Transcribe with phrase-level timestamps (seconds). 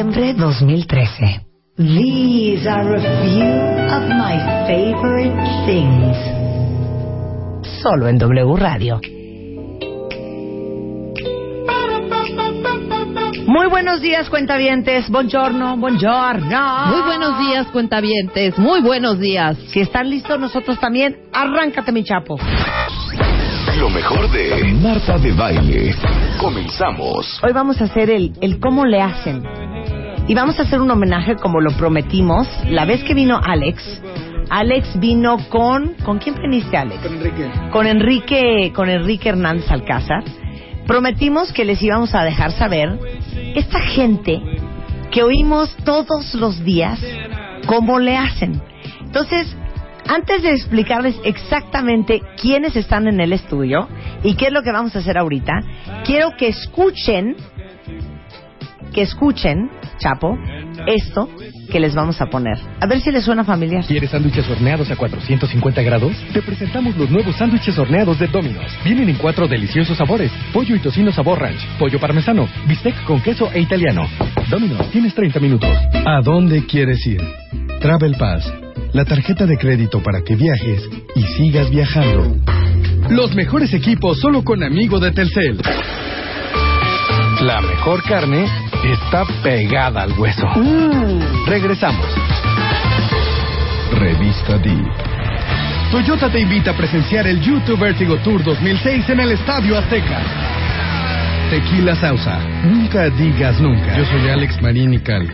[0.00, 1.46] Diciembre 2013.
[1.76, 3.44] These are a few
[3.92, 4.34] of my
[4.66, 6.16] favorite things.
[7.82, 8.98] Solo en W Radio.
[13.46, 15.10] Muy buenos días, cuentavientes.
[15.10, 16.86] Buongiorno, buongiorno.
[16.86, 18.58] Muy buenos días, cuentavientes.
[18.58, 19.58] Muy buenos días.
[19.68, 21.18] Si están listos, nosotros también.
[21.30, 22.38] Arráncate, mi chapo.
[23.78, 25.94] Lo mejor de Marta de Baile.
[26.40, 27.38] Comenzamos.
[27.42, 29.59] Hoy vamos a hacer el, el cómo le hacen.
[30.30, 32.46] Y vamos a hacer un homenaje como lo prometimos.
[32.68, 34.00] La vez que vino Alex,
[34.48, 35.94] Alex vino con...
[36.04, 37.02] ¿Con quién viniste, Alex?
[37.02, 37.50] Con Enrique.
[37.72, 40.22] Con Enrique, con Enrique Hernández Alcázar.
[40.86, 42.96] Prometimos que les íbamos a dejar saber
[43.56, 44.40] esta gente
[45.10, 47.04] que oímos todos los días
[47.66, 48.62] cómo le hacen.
[49.00, 49.56] Entonces,
[50.06, 53.88] antes de explicarles exactamente quiénes están en el estudio
[54.22, 55.52] y qué es lo que vamos a hacer ahorita,
[56.04, 57.36] quiero que escuchen,
[58.90, 60.36] que escuchen, Chapo,
[60.86, 61.28] esto
[61.70, 62.58] que les vamos a poner.
[62.80, 63.84] A ver si les suena familiar.
[63.86, 66.12] ¿Quieres sándwiches horneados a 450 grados?
[66.32, 68.72] Te presentamos los nuevos sándwiches horneados de Domino's.
[68.84, 73.50] Vienen en cuatro deliciosos sabores: pollo y tocino sabor ranch, pollo parmesano, bistec con queso
[73.52, 74.08] e italiano.
[74.48, 75.70] Domino's, tienes 30 minutos.
[76.06, 77.20] ¿A dónde quieres ir?
[77.80, 78.52] Travel Pass,
[78.92, 82.36] la tarjeta de crédito para que viajes y sigas viajando.
[83.08, 85.60] Los mejores equipos solo con amigo de Telcel.
[87.40, 88.46] La mejor carne
[88.84, 90.46] está pegada al hueso.
[91.46, 92.06] Regresamos.
[93.92, 94.86] Revista Deep.
[95.90, 100.20] Toyota te invita a presenciar el YouTube Vertigo Tour 2006 en el Estadio Azteca.
[101.50, 102.38] Tequila Sausa.
[102.64, 103.96] Nunca digas nunca.
[103.96, 105.28] Yo soy Alex Marín y Cali.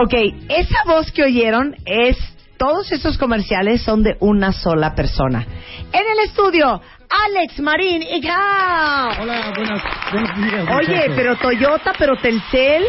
[0.00, 0.14] Ok,
[0.48, 2.16] esa voz que oyeron es.
[2.58, 5.46] Todos esos comerciales son de una sola persona.
[5.92, 9.16] En el estudio, Alex Marín y Cal.
[9.20, 10.66] Hola, buenas, buenos días.
[10.76, 11.12] Oye, muchachos.
[11.16, 12.82] pero Toyota, pero Telcel,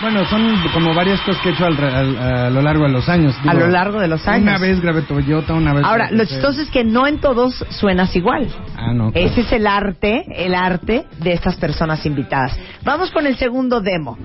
[0.00, 3.08] Bueno, son como varias cosas que he hecho al- al- a lo largo de los
[3.08, 3.34] años.
[3.46, 4.42] a lo largo de los años.
[4.48, 5.84] Una vez grabé Toyota, una vez.
[5.84, 8.46] Ahora, lo chistoso es que no en todos suenas igual.
[8.76, 9.10] Ah, no.
[9.10, 9.26] claro.
[9.26, 12.58] Ese es el arte, el arte de estas personas invitadas.
[12.82, 14.18] Vamos con el segundo demo.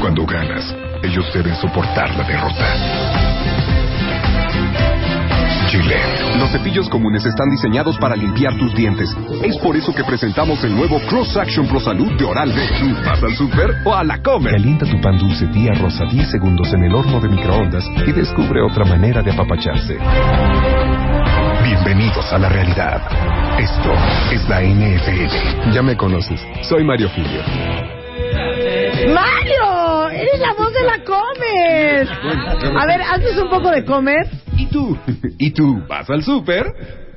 [0.00, 3.25] Cuando ganas, ellos deben soportar la derrota.
[5.68, 5.96] Chile.
[6.38, 9.10] Los cepillos comunes están diseñados para limpiar tus dientes.
[9.42, 12.56] Es por eso que presentamos el nuevo Cross Action Pro Salud de Oral-B.
[13.04, 14.52] ¿Vas al super o a la comer?
[14.52, 18.62] Calienta tu pan dulce tía rosa 10 segundos en el horno de microondas y descubre
[18.62, 19.98] otra manera de apapacharse.
[21.64, 23.02] Bienvenidos a la realidad.
[23.58, 23.92] Esto
[24.32, 25.72] es la NFL.
[25.72, 26.40] Ya me conoces.
[26.62, 27.42] Soy Mario Filio.
[29.12, 30.08] ¡Mario!
[30.10, 32.08] ¡Eres la voz de la Comer!
[32.78, 34.26] A ver, haznos un poco de Comer.
[34.66, 34.98] ¿Y tú?
[35.38, 36.66] ¿Y tú vas al súper?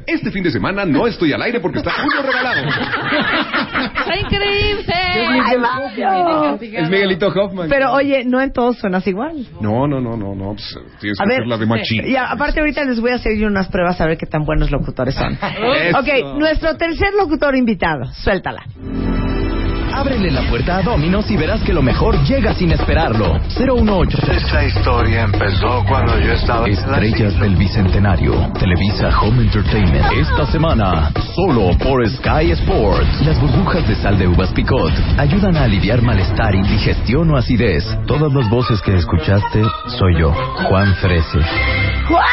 [0.05, 2.67] Este fin de semana no estoy al aire porque está uno regalado.
[3.99, 4.93] ¡Está increíble!
[4.93, 6.57] ¡Ay, Mario!
[6.61, 7.69] Es Miguelito Hoffman.
[7.69, 9.45] Pero oye, no en todos suenas igual.
[9.61, 10.53] No, no, no, no, no.
[10.55, 12.07] Pues, tienes A que ver, hacer la de machín.
[12.07, 14.71] y aparte ahorita les voy a hacer yo unas pruebas a ver qué tan buenos
[14.71, 15.33] locutores son.
[15.75, 15.99] Eso.
[15.99, 18.63] Ok, nuestro tercer locutor invitado, suéltala.
[19.99, 23.37] Ábrele la puerta a Domino's y verás que lo mejor llega sin esperarlo.
[23.57, 24.17] 018.
[24.31, 28.49] Esta historia empezó cuando yo estaba Estrellas del Bicentenario.
[28.57, 30.05] Televisa Home Entertainment.
[30.13, 33.25] Esta semana, solo por Sky Sports.
[33.25, 37.83] Las burbujas de sal de uvas picot ayudan a aliviar malestar, indigestión o acidez.
[38.07, 39.63] Todas las voces que escuchaste
[39.97, 40.31] soy yo,
[40.69, 41.39] Juan Frese.
[42.07, 42.23] ¡Juan!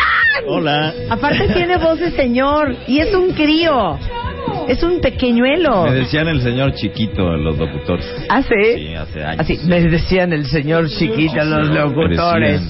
[0.47, 0.94] Hola.
[1.10, 3.98] Aparte tiene voz de señor y es un crío.
[4.69, 5.84] Es un pequeñuelo.
[5.84, 8.07] Me decían el señor chiquito los locutores.
[8.29, 8.75] ¿Ah, sí?
[8.75, 9.41] Sí, hace años.
[9.41, 12.61] Así, me decían el señor chiquito los locutores.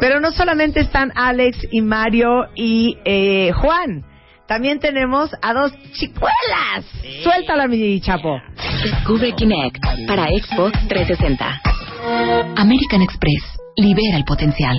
[0.00, 4.04] Pero no solamente están Alex y Mario y eh, Juan.
[4.46, 6.84] También tenemos a dos chicuelas.
[7.22, 8.40] Suéltala, mi chapo.
[8.82, 11.60] Descubre Kinect para Expo 360.
[12.56, 13.61] American Express.
[13.76, 14.78] Libera el potencial.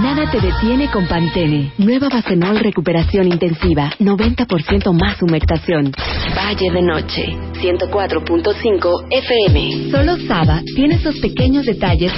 [0.00, 1.72] Nada te detiene con Pantene.
[1.78, 3.90] Nueva Bacenol Recuperación Intensiva.
[3.98, 5.92] 90% más humectación.
[6.36, 7.36] Valle de Noche.
[7.60, 9.90] 104.5 FM.
[9.90, 12.12] Solo Saba tiene esos pequeños detalles.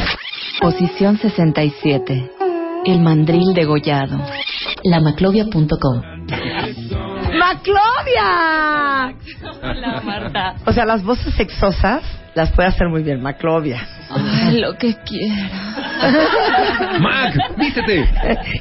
[0.61, 2.31] Posición 67.
[2.85, 4.19] El mandril degollado.
[4.85, 6.03] Lamaclovia.com.
[7.41, 9.15] ¡Maclovia!
[9.63, 10.55] Hola, Marta.
[10.67, 12.03] O sea, las voces sexosas
[12.35, 13.81] las puede hacer muy bien Maclovia.
[14.11, 15.49] Ay, lo que quiera.
[17.01, 18.07] Mac, vístete.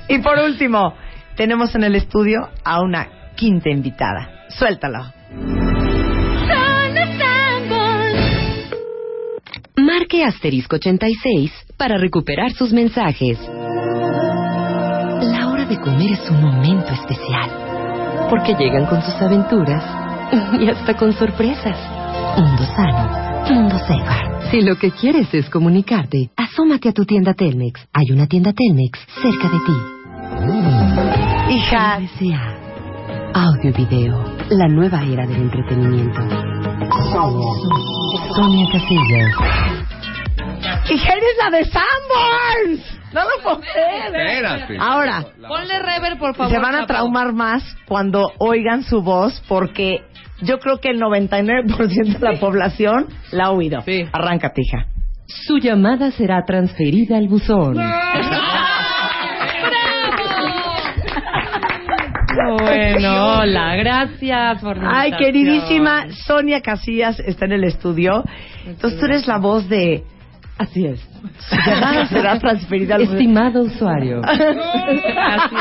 [0.07, 0.95] y por último,
[1.35, 4.45] tenemos en el estudio a una quinta invitada.
[4.47, 5.11] Suéltalo.
[9.75, 13.37] Marque asterisco 86 para recuperar sus mensajes.
[15.21, 17.49] La hora de comer es un momento especial,
[18.29, 19.83] porque llegan con sus aventuras
[20.59, 21.77] y hasta con sorpresas.
[22.37, 24.51] Mundo sano, mundo Sefar.
[24.51, 27.87] Si lo que quieres es comunicarte, asómate a tu tienda Telmex.
[27.93, 31.55] Hay una tienda Telmex cerca de ti.
[31.55, 31.99] Hija.
[32.17, 32.59] Sea
[33.33, 36.19] audio y video, la nueva era del entretenimiento.
[38.35, 39.35] Sonia Casillas.
[40.89, 42.98] Hija, eres la de Sanborns.
[43.13, 44.05] No lo puedo creer.
[44.15, 44.77] Espérate.
[44.79, 46.51] Ahora, Ponle rever, por favor.
[46.53, 50.01] se van a traumar más cuando oigan su voz porque
[50.41, 53.81] yo creo que el 99% de la población la ha oído.
[53.81, 54.05] Sí.
[54.11, 54.85] Arráncate, hija.
[55.27, 57.77] Su llamada será transferida al buzón.
[62.61, 65.17] Bueno, hola, gracias por la Ay, invitación.
[65.33, 68.23] queridísima Sonia Casillas está en el estudio.
[68.65, 70.03] Entonces tú eres la voz de...
[70.59, 70.99] Así es.
[71.49, 73.03] Su llamada será transferida al...
[73.03, 75.55] Estimado usuario, Así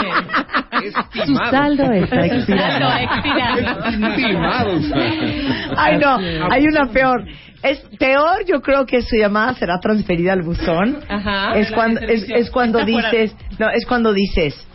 [0.83, 1.25] es.
[1.25, 2.91] su saldo está expirado.
[2.99, 4.17] Expirado.
[4.17, 4.85] Filmados.
[5.77, 6.19] Ay, no,
[6.51, 7.25] hay una peor.
[7.63, 10.99] Es peor, yo creo que su llamada será transferida al buzón.
[11.09, 11.55] Ajá.
[11.55, 14.67] Es cuando, es, es cuando dices, no, es cuando dices,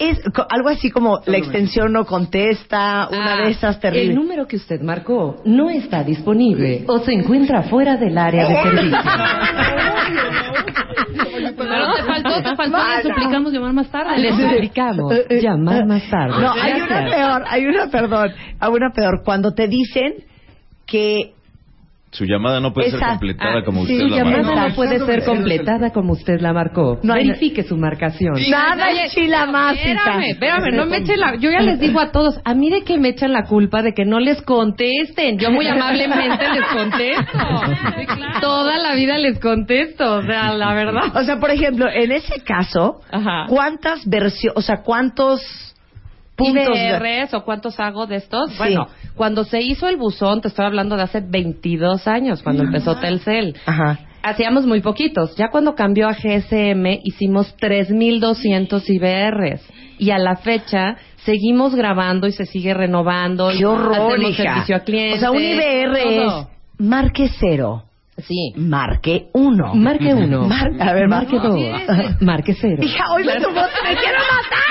[0.00, 4.16] es co- algo así como la extensión no contesta, una Ah, de esas El terribles.
[4.16, 8.98] número que usted marcó no está disponible o se encuentra fuera del área de servicio.
[11.56, 12.78] Pero te faltó, te faltó.
[12.78, 14.18] Le suplicamos llamar más tarde.
[14.18, 16.40] Le suplicamos llamar más tarde.
[16.40, 19.22] No, hay una peor, hay una, perdón, hay una peor.
[19.24, 20.14] Cuando te dicen
[20.86, 21.34] que
[22.12, 24.68] Su llamada no puede ser completada ah, como sí, usted Su la llamada marcó.
[24.68, 26.98] no puede ser completada como usted la marcó.
[27.04, 28.34] No Verifique su marcación.
[28.50, 29.92] nada Oye, enchila más, hija.
[29.92, 31.36] Espérame, espérame, no me echen la...
[31.36, 33.94] Yo ya les digo a todos, a mí de que me echan la culpa de
[33.94, 35.38] que no les contesten.
[35.38, 37.38] Yo muy amablemente les contesto.
[38.40, 41.16] Toda la vida les contesto, o sea, la verdad.
[41.16, 43.46] O sea, por ejemplo, en ese caso, Ajá.
[43.48, 45.40] ¿cuántas versiones, o sea, cuántos
[46.36, 48.50] puntos IBRs o cuántos hago de estos?
[48.50, 48.58] Sí.
[48.58, 52.96] Bueno, cuando se hizo el buzón, te estoy hablando de hace 22 años, cuando empezó
[52.96, 53.54] Telcel.
[53.66, 53.98] Ajá.
[54.22, 55.34] Hacíamos muy poquitos.
[55.36, 59.62] Ya cuando cambió a GSM, hicimos 3.200 IBRs.
[59.98, 63.50] Y a la fecha, seguimos grabando y se sigue renovando.
[63.56, 64.42] ¡Qué horror, hacemos hija!
[64.54, 65.18] servicio a clientes.
[65.18, 66.40] O sea, un IBR todo.
[66.40, 66.46] es
[66.86, 67.84] marque cero,
[68.18, 68.52] Sí.
[68.56, 69.74] marque uno.
[69.74, 70.46] Marque uno.
[70.46, 71.42] Mar- a ver, Marque va.
[71.42, 71.60] dos.
[72.20, 72.82] Marque cero.
[72.82, 74.69] Hija, voz, me quiero matar.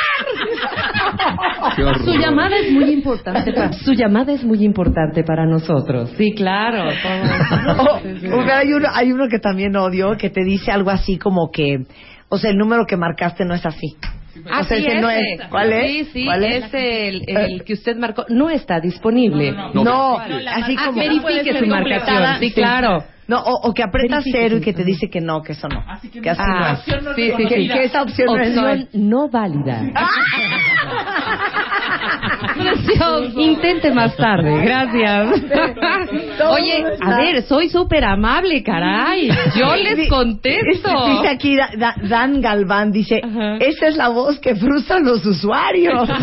[2.03, 6.11] Su llamada es muy importante para su llamada es muy importante para nosotros.
[6.17, 6.89] Sí, claro.
[7.01, 7.83] todo.
[7.83, 11.17] O- o sea, hay, uno, hay uno que también odio que te dice algo así
[11.17, 11.85] como que,
[12.29, 13.95] o sea, el número que marcaste no es así.
[14.49, 15.41] Ah, o sea, sí, ese no es.
[15.49, 15.91] ¿Cuál es?
[15.91, 16.63] Sí, sí, ¿Cuál es?
[16.65, 18.25] es el, el que usted marcó.
[18.29, 19.51] No está disponible.
[19.73, 22.39] No, así Ah, como verifique su marcación.
[22.39, 23.03] Sí, claro.
[23.27, 25.83] No, o, o que Verifique cero y que te dice que no, que eso no.
[26.19, 27.15] que así Ah, no es.
[27.15, 27.67] sí, sí, que, sí.
[27.69, 28.55] que esa opción, no es.
[28.55, 28.81] no es.
[28.85, 29.83] Opción no válida.
[32.57, 33.39] Precioso.
[33.39, 34.61] Intente más tarde.
[34.63, 35.29] Gracias.
[36.49, 39.29] Oye, a ver, soy súper amable, caray.
[39.57, 40.89] Yo les contesto.
[41.07, 43.57] Dice aquí Da- Da- Dan Galván, dice, Ajá.
[43.59, 46.07] esa es la voz que frustran los usuarios.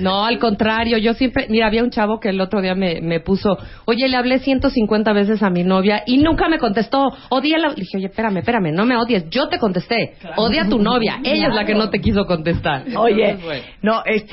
[0.00, 3.20] No, al contrario, yo siempre, mira, había un chavo que el otro día me, me
[3.20, 7.68] puso, oye, le hablé 150 veces a mi novia y nunca me contestó, odia la...
[7.68, 11.20] Le dije, oye, espérame, espérame, no me odies, yo te contesté, odia a tu novia,
[11.24, 12.84] ella es la que no te quiso contestar.
[12.96, 13.36] Oye,
[13.82, 14.31] no, este,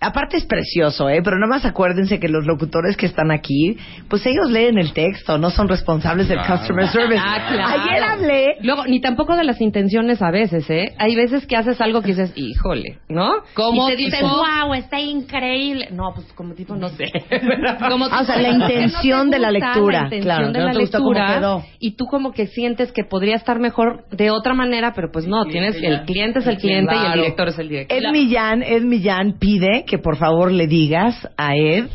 [0.00, 1.20] aparte es precioso, ¿eh?
[1.22, 3.76] Pero nada más acuérdense que los locutores que están aquí,
[4.08, 7.22] pues ellos leen el texto, no son responsables del customer service.
[7.24, 7.82] Ah, claro.
[7.82, 10.94] Ayer hablé, Luego, ni tampoco de las intenciones a veces, ¿eh?
[10.98, 13.30] Hay veces que haces algo que dices, híjole, ¿no?
[13.54, 15.88] Como y te dicen, tipo- wow, está increíble.
[15.92, 17.06] No, pues como tipo, no sé.
[17.88, 20.64] como Ah, o sea, la no intención de la lectura, La intención claro, de no
[20.66, 21.34] la lectura.
[21.38, 21.64] quedó.
[21.78, 25.44] Y tú como que sientes que podría estar mejor de otra manera, pero pues no,
[25.44, 27.98] tienes el cliente es el cliente y el director es el director.
[27.98, 31.86] Ed Millán, Ed Millán pide que por favor le digas a Ed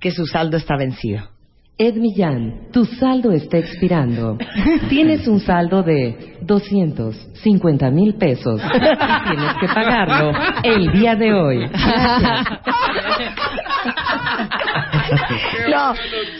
[0.00, 1.22] que su saldo está vencido.
[1.78, 4.36] Ed Millán, tu saldo está expirando.
[4.90, 11.70] Tienes un saldo de 250 mil pesos y tienes que pagarlo el día de hoy.
[15.70, 15.94] No,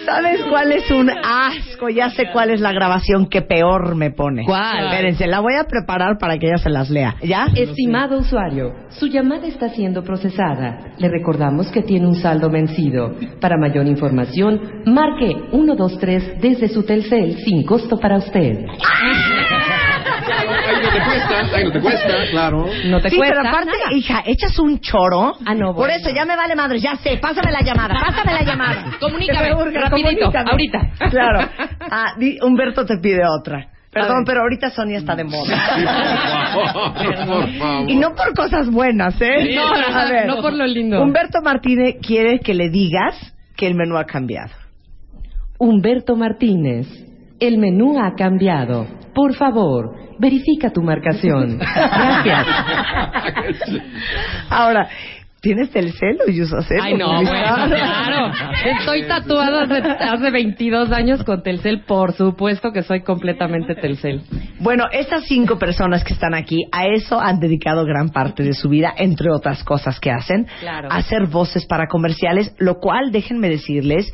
[0.05, 1.89] ¿sabes cuál es un asco?
[1.89, 4.45] Ya sé cuál es la grabación que peor me pone.
[4.45, 4.87] ¿Cuál?
[4.87, 7.17] Espérense, la voy a preparar para que ella se las lea.
[7.23, 7.47] ¿Ya?
[7.55, 10.95] Estimado usuario, su llamada está siendo procesada.
[10.99, 13.15] Le recordamos que tiene un saldo vencido.
[13.41, 18.67] Para mayor información, marque 123 desde su Telcel sin costo para usted.
[21.11, 22.67] No te cuesta, ahí no te cuesta, claro.
[22.87, 23.93] No te sí, cuesta pero aparte, nada.
[23.97, 25.35] hija, echas un choro.
[25.45, 25.95] Ah, no, Por bueno.
[25.95, 27.17] eso, ya me vale madre, ya sé.
[27.19, 28.85] Pásame la llamada, pásame la llamada.
[29.01, 30.51] Comunícame, urge, rapidito, comunícame.
[30.51, 30.81] ahorita.
[31.11, 31.41] Claro.
[31.93, 33.67] Ah, Humberto te pide otra.
[33.93, 35.57] Perdón, pero ahorita Sonia está de moda.
[36.55, 37.91] Por favor.
[37.91, 39.53] Y no por cosas buenas, ¿eh?
[39.57, 40.27] No, no, A ver.
[40.29, 41.03] no por lo lindo.
[41.03, 43.17] Humberto Martínez quiere que le digas
[43.57, 44.53] que el menú ha cambiado.
[45.59, 46.87] Humberto Martínez,
[47.41, 48.87] el menú ha cambiado.
[49.15, 51.59] Por favor, verifica tu marcación.
[51.59, 52.47] Gracias.
[54.51, 54.89] Ahora,
[55.41, 56.79] ¿tienes Telcel o Yusacel?
[56.83, 58.33] Ay, no, bueno, claro.
[58.79, 61.83] Estoy tatuada hace, hace 22 años con Telcel.
[61.87, 64.23] Por supuesto que soy completamente Telcel.
[64.59, 68.69] Bueno, estas cinco personas que están aquí, a eso han dedicado gran parte de su
[68.69, 70.89] vida, entre otras cosas que hacen, Claro.
[70.93, 74.13] a hacer voces para comerciales, lo cual, déjenme decirles,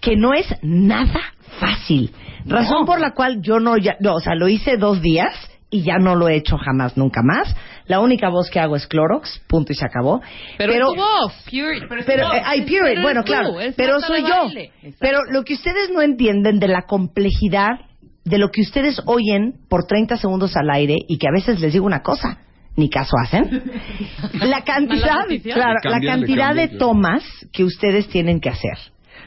[0.00, 1.20] que no es nada
[1.60, 2.12] fácil.
[2.46, 5.34] Razón por la cual yo no, ya, no, o sea, lo hice dos días
[5.70, 7.54] y ya no lo he hecho jamás, nunca más.
[7.86, 10.20] La única voz que hago es Clorox, punto y se acabó.
[10.58, 11.86] Pero, es tu voz, Pure.
[11.88, 12.36] Pero, Pero, voz.
[12.36, 14.50] eh, Pero bueno, tú, claro, pero soy yo.
[14.52, 14.96] Exacto.
[14.98, 17.78] Pero lo que ustedes no entienden de la complejidad
[18.24, 21.72] de lo que ustedes oyen por 30 segundos al aire y que a veces les
[21.72, 22.38] digo una cosa,
[22.76, 23.62] ni caso hacen.
[24.40, 28.78] La cantidad, claro, la cantidad cambian, de tomas que ustedes tienen que hacer.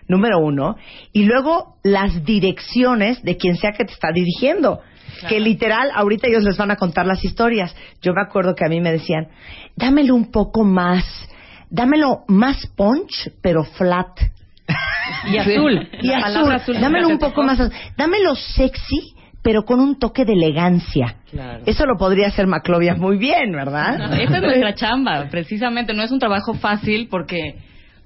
[0.08, 0.76] Número uno.
[1.12, 4.82] Y luego las direcciones de quien sea que te está dirigiendo.
[5.28, 7.76] Que literal, ahorita ellos les van a contar las historias.
[8.02, 9.28] Yo me acuerdo que a mí me decían,
[9.76, 11.06] dámelo un poco más,
[11.70, 14.20] dámelo más punch, pero flat.
[15.32, 15.90] Y azul.
[16.02, 17.60] Y azul, azul dámelo un poco más,
[17.98, 21.18] dámelo sexy, pero con un toque de elegancia.
[21.30, 21.64] Claro.
[21.66, 24.14] Eso lo podría hacer Maclovia muy bien, ¿verdad?
[24.20, 25.94] Esa es nuestra chamba, precisamente.
[25.94, 27.58] No es un trabajo fácil porque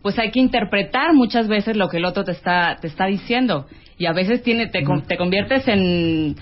[0.08, 3.68] pues hay que interpretar muchas veces lo que el otro te está, te está diciendo.
[3.98, 6.38] Y a veces tiene, te, te conviertes en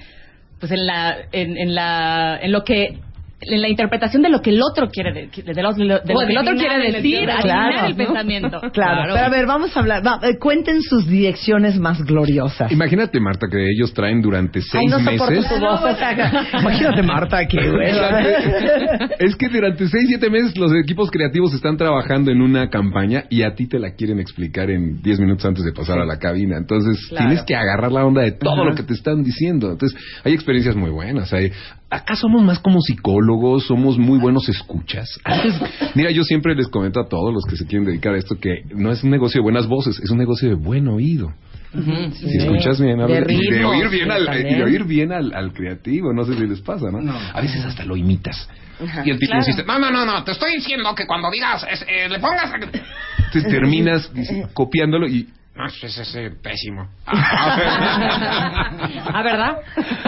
[0.59, 2.99] pues en la, en, en la, en lo que
[3.47, 6.31] en la interpretación de lo que el otro quiere de, de lo, de lo que
[6.31, 8.59] el otro quiere decir, adivinar el pensamiento.
[8.73, 10.05] Claro, pero a ver, vamos a hablar.
[10.05, 12.71] va, eh, cuenten sus direcciones más gloriosas.
[12.71, 15.49] Imagínate, Marta, que ellos traen durante seis Ay, no soporto meses.
[15.49, 15.81] tu voz.
[16.61, 17.57] Imagínate, Marta, que
[19.19, 23.43] es que durante seis, siete meses los equipos creativos están trabajando en una campaña y
[23.43, 26.57] a ti te la quieren explicar en diez minutos antes de pasar a la cabina.
[26.57, 27.27] Entonces Claro.
[27.27, 29.71] tienes que agarrar la onda de todo lo que te están diciendo.
[29.71, 31.31] Entonces hay experiencias muy buenas.
[31.33, 31.51] Hay,
[31.95, 35.07] acá somos más como psicólogos, somos muy buenos escuchas.
[35.23, 35.53] Antes,
[35.95, 38.63] mira, yo siempre les comento a todos los que se quieren dedicar a esto que
[38.75, 41.33] no es un negocio de buenas voces, es un negocio de buen oído.
[42.13, 45.51] Si escuchas bien De y de oír bien al, y de oír bien al, al
[45.53, 46.99] creativo, no sé si les pasa, ¿no?
[47.33, 48.47] A veces hasta lo imitas.
[49.05, 49.39] Y el tipo Claro.
[49.39, 52.51] insiste, No, no, no, no, te estoy diciendo que cuando digas, es- eh, le pongas...
[52.53, 55.27] entonces terminas dice, copiándolo y
[55.65, 56.87] No, ese es ese pésimo.
[57.07, 59.57] Ah, ¿verdad?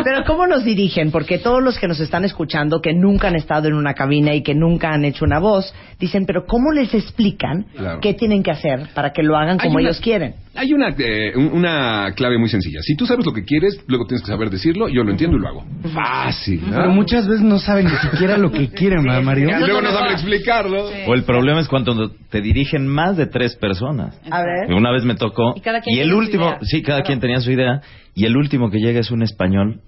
[0.04, 1.12] Pero ¿cómo nos dirigen?
[1.12, 4.44] Porque todos los que nos están escuchando, que nunca han estado en una cabina y
[4.44, 8.00] que nunca han hecho una voz, dicen, pero ¿cómo les explican Claro.
[8.02, 10.36] qué tienen que hacer para que lo hagan como una- ellos quieren?
[10.58, 12.80] Hay una, eh, un- una clave muy sencilla.
[12.82, 15.40] Si tú sabes lo que quieres, luego tienes que saber decirlo, yo lo entiendo y
[15.40, 15.66] lo hago.
[15.94, 16.76] Fácil, ¿no?
[16.76, 19.50] Pero muchas veces no saben ni siquiera lo que quieren, ¿verdad, Mario?
[19.50, 20.90] Y luego no saben explicarlo.
[21.08, 24.20] O el problema es cuando te dirigen más de tres personas.
[24.30, 24.74] A ver.
[24.74, 25.54] Una vez me tocó.
[25.56, 26.60] Y cada quien el último, idea.
[26.64, 27.82] sí, cada quien tenía su idea.
[28.16, 29.82] Y el último que llega es un español.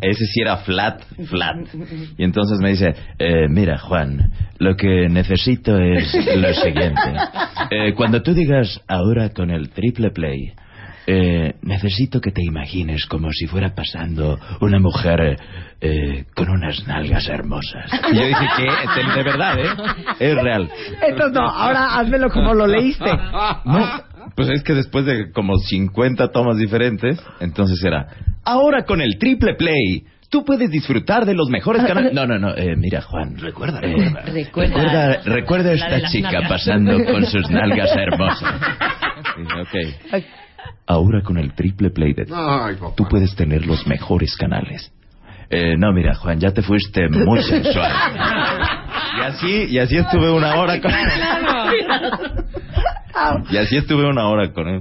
[0.00, 1.56] Ese sí era flat, flat.
[2.18, 7.14] Y entonces me dice, eh, mira Juan, lo que necesito es lo siguiente.
[7.70, 10.52] Eh, cuando tú digas ahora con el triple play,
[11.06, 15.36] eh, necesito que te imagines como si fuera pasando una mujer
[15.80, 17.90] eh, con unas nalgas hermosas.
[18.12, 18.64] Y yo dije, ¿qué?
[18.64, 19.68] De, de verdad, ¿eh?
[20.18, 20.70] Es real.
[21.02, 23.10] Entonces, no, ahora házmelo como lo leíste.
[23.64, 24.02] No,
[24.34, 28.06] pues es que después de como 50 tomas diferentes, entonces era,
[28.44, 32.12] ahora con el triple play, tú puedes disfrutar de los mejores canales.
[32.12, 34.20] No, no, no, eh, mira Juan, recuerda, recuerda.
[34.22, 34.74] Recuerda.
[34.76, 36.48] Recuerda, recuerda La esta chica nalgas.
[36.50, 38.54] pasando con sus nalgas hermosas.
[39.36, 40.24] Dije, ok.
[40.86, 44.92] Ahora con el triple play de Ay, tú puedes tener los mejores canales.
[45.50, 47.92] Eh, no, mira, Juan, ya te fuiste muy sensual.
[49.18, 50.90] Y así, y así estuve una hora con
[53.50, 54.80] Y así estuve una hora con él.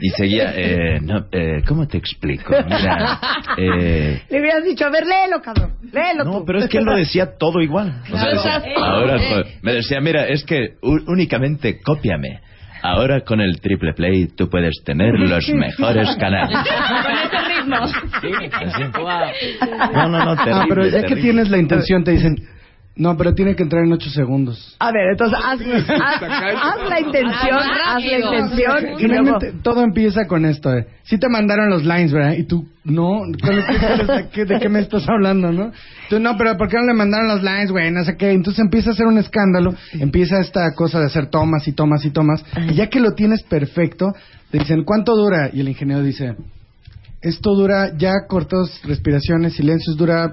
[0.00, 2.52] Y seguía, eh, no, eh, ¿cómo te explico?
[2.64, 3.18] Mira,
[3.58, 5.72] eh, Le hubieras dicho, a ver, léelo, cabrón.
[5.92, 6.44] Léelo no, tú.
[6.46, 8.00] pero es que él lo decía todo igual.
[8.12, 12.40] O sea, decía, ahora, pues, me decía, mira, es que u- únicamente cópiame.
[12.82, 16.56] Ahora con el triple play tú puedes tener los mejores canales.
[16.58, 19.08] Con ese ritmo.
[19.92, 21.22] No, no, no, Ah, terrible, pero ya que terrible.
[21.22, 22.36] tienes la intención, te dicen,
[22.96, 24.74] no, pero tiene que entrar en ocho segundos.
[24.80, 26.22] A ver, entonces, haz, haz-
[26.62, 29.24] haz la intención, haz la intención y luego...
[29.38, 30.72] Finalmente, todo empieza con esto.
[30.74, 30.86] eh.
[31.04, 32.32] Sí te mandaron los lines, ¿verdad?
[32.38, 35.72] Y tú, no, ¿cuál es- ¿de qué, de qué me estás hablando, no?
[36.08, 37.90] Tú, no, pero ¿por qué no le mandaron los lines, güey?
[37.90, 38.30] No sé qué.
[38.30, 42.10] Entonces empieza a hacer un escándalo, empieza esta cosa de hacer tomas y tomas y
[42.10, 42.44] tomas.
[42.70, 44.12] Y ya que lo tienes perfecto,
[44.50, 45.50] te dicen, ¿cuánto dura?
[45.52, 46.34] Y el ingeniero dice,
[47.20, 50.32] esto dura, ya cortos, respiraciones, silencios, dura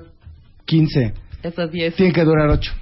[0.65, 1.13] 15.
[1.43, 1.95] Esos 10.
[1.95, 2.71] Tiene que durar 8.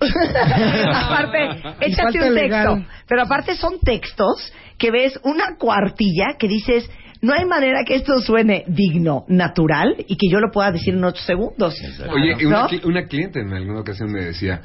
[0.93, 1.37] aparte,
[1.81, 2.75] échate falta un legal.
[2.75, 2.93] texto.
[3.07, 6.89] Pero aparte son textos que ves una cuartilla que dices,
[7.21, 11.03] no hay manera que esto suene digno, natural y que yo lo pueda decir en
[11.03, 11.75] ocho segundos.
[12.09, 12.49] Oye, ¿No?
[12.49, 14.61] una, una cliente en alguna ocasión me decía,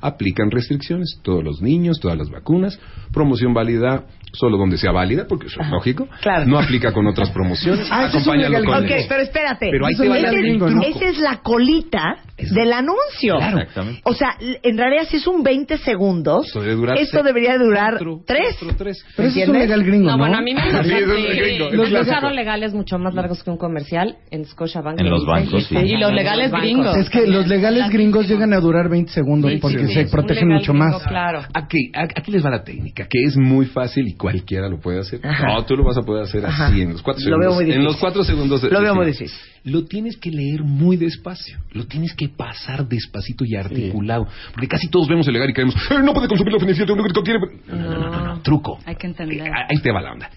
[0.00, 1.20] Aplican restricciones.
[1.22, 2.80] Todos los niños, todas las vacunas.
[3.12, 6.08] Promoción válida solo donde sea válida, porque eso es lógico.
[6.20, 6.46] Claro.
[6.46, 7.86] No aplica con otras promociones.
[7.92, 9.68] Ah, es Acompáñalo legal con Ok, el- pero espérate.
[9.70, 10.82] Pero ahí te va es ese, gringo, ¿no?
[10.82, 13.36] esa es la colita del anuncio.
[13.36, 13.58] Claro.
[13.58, 14.00] Exactamente.
[14.04, 17.58] O sea, en realidad si es un 20 segundos, Esto debe durar esto seis, debería
[17.58, 18.40] durar cuatro, 3.
[18.58, 19.04] cuatro, tres.
[19.16, 20.12] Pero eso es un legal gringo, ¿no?
[20.12, 23.58] No, bueno, a mí me Sí, es los usaron legales mucho más largos que un
[23.58, 24.98] comercial en Scotiabank.
[25.00, 25.76] En los bancos, sí.
[25.76, 26.96] Y los legales gringos.
[26.96, 30.72] Es que los legales gringos llegan a durar 20 segundos porque se es protegen mucho
[30.72, 31.02] más.
[31.04, 31.42] Claro.
[31.54, 31.90] Aquí
[32.28, 35.20] les va la técnica, que es muy fácil y cualquiera lo puede hacer.
[35.26, 35.46] Ajá.
[35.48, 36.68] No, tú lo vas a poder hacer Ajá.
[36.68, 37.40] así en los cuatro Lo segundos.
[37.48, 37.80] veo muy difícil.
[37.80, 38.62] En los cuatro segundos.
[38.62, 39.36] de- Lo veo muy difícil.
[39.64, 41.58] Lo tienes que leer muy despacio.
[41.72, 44.26] Lo tienes que pasar despacito y articulado.
[44.52, 47.02] Porque casi todos vemos el legal y creemos, "Eh, no puede consumir la fenicienta, no
[47.12, 47.40] contiene...
[47.68, 48.78] No, no, no, no, no, truco.
[48.86, 49.46] Hay que entender.
[49.46, 50.30] Eh, Ahí te va la onda.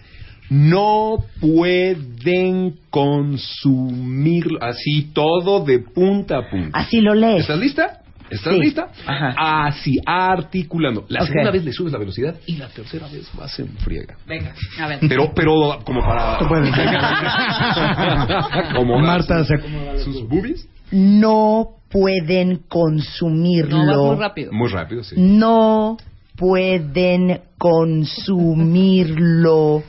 [0.48, 6.78] No pueden consumirlo así todo de punta a punta.
[6.78, 7.42] Así lo lees.
[7.42, 8.00] ¿Estás lista?
[8.30, 8.60] ¿Estás Sí.
[8.60, 8.88] lista?
[9.06, 9.66] Ajá.
[9.66, 11.04] Así, articulando.
[11.08, 14.16] La segunda vez le subes la velocidad y la tercera vez vas en friega.
[14.26, 14.98] Venga, a ver.
[15.08, 16.38] Pero, pero como para...
[16.38, 16.70] Tú puedes.
[18.76, 19.54] como Marta se
[20.02, 20.68] sus boobies.
[20.90, 23.84] No pueden consumirlo.
[23.84, 24.52] No, muy rápido.
[24.52, 25.14] Muy rápido, sí.
[25.18, 25.96] No
[26.36, 29.82] pueden consumirlo.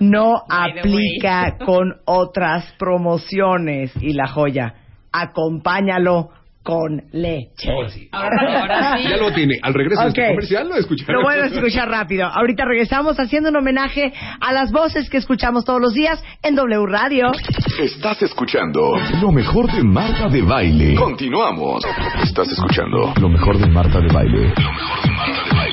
[0.00, 3.92] No aplica con otras promociones.
[4.00, 4.74] Y la joya,
[5.12, 6.30] acompáñalo
[6.64, 7.68] con leche.
[8.10, 9.58] Ahora Ya lo tiene.
[9.62, 11.14] Al regreso de este comercial lo escucharás.
[11.14, 12.26] Lo voy a escuchar rápido.
[12.26, 16.86] Ahorita regresamos haciendo un homenaje a las voces que escuchamos todos los días en W
[16.86, 17.30] Radio.
[17.78, 20.94] Estás escuchando lo mejor de Marta de Baile.
[20.94, 21.84] Continuamos.
[22.22, 24.54] Estás escuchando lo mejor de Marta de Baile.
[24.56, 25.63] Lo mejor de Marta de Baile.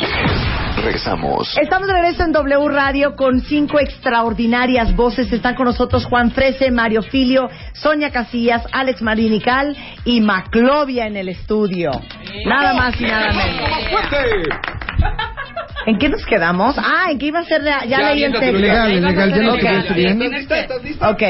[0.83, 1.55] Regresamos.
[1.61, 5.31] Estamos de regreso en W Radio con cinco extraordinarias voces.
[5.31, 11.29] Están con nosotros Juan Frese, Mario Filio, Sonia Casillas, Alex Marinical y Maclovia en el
[11.29, 11.91] estudio.
[12.45, 13.69] Nada más y nada menos.
[15.85, 16.75] ¿En qué nos quedamos?
[16.77, 18.57] Ah, en qué iba a ser ya, ya leí el texto.
[18.57, 19.55] Legal, legal, ya lo.
[19.55, 20.59] ¿Estás lista?
[20.59, 21.09] ¿Estás lista?
[21.09, 21.21] Ok.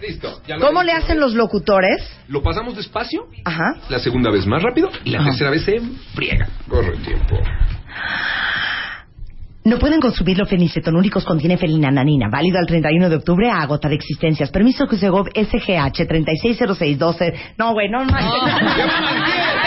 [0.00, 0.40] Listo.
[0.46, 2.06] ya lo ¿Cómo le hacen los locutores?
[2.28, 3.26] Lo pasamos despacio.
[3.44, 3.76] Ajá.
[3.88, 5.80] La segunda vez más rápido y la tercera vez se
[6.14, 6.48] friega.
[6.68, 7.38] Corre el tiempo.
[9.62, 12.28] No pueden consumir los fenicetonúricos contiene felinananina.
[12.30, 14.50] Válido al 31 de octubre a agotar existencias.
[14.50, 17.34] Permiso que se SGH 360612.
[17.58, 18.12] No, güey, no, no.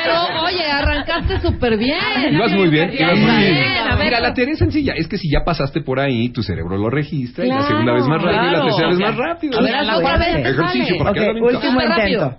[0.04, 2.34] Pero, oye, arrancaste súper bien.
[2.34, 3.64] Ibas muy bien, ibas muy bien.
[4.04, 4.94] Mira, la teoría es sencilla.
[4.96, 8.08] Es que si ya pasaste por ahí, tu cerebro lo registra y la segunda vez
[8.08, 9.60] más rápido y la tercera vez más rápido.
[9.60, 12.38] A ver, la otra vez, ¿qué Ejercicio para que último intento.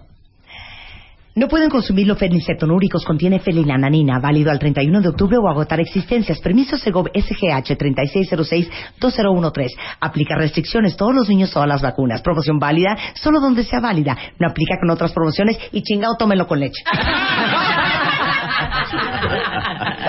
[1.37, 4.20] No pueden consumir los fenicetonúricos contiene felinananina.
[4.20, 6.38] Válido al 31 de octubre o agotar existencias.
[6.38, 9.66] Permiso Segov SGH 3606-2013.
[10.01, 10.97] Aplica restricciones.
[10.97, 12.23] Todos los niños, todas las vacunas.
[12.23, 14.16] Promoción válida solo donde sea válida.
[14.38, 16.85] No aplica con otras promociones y chingado tómelo con leche.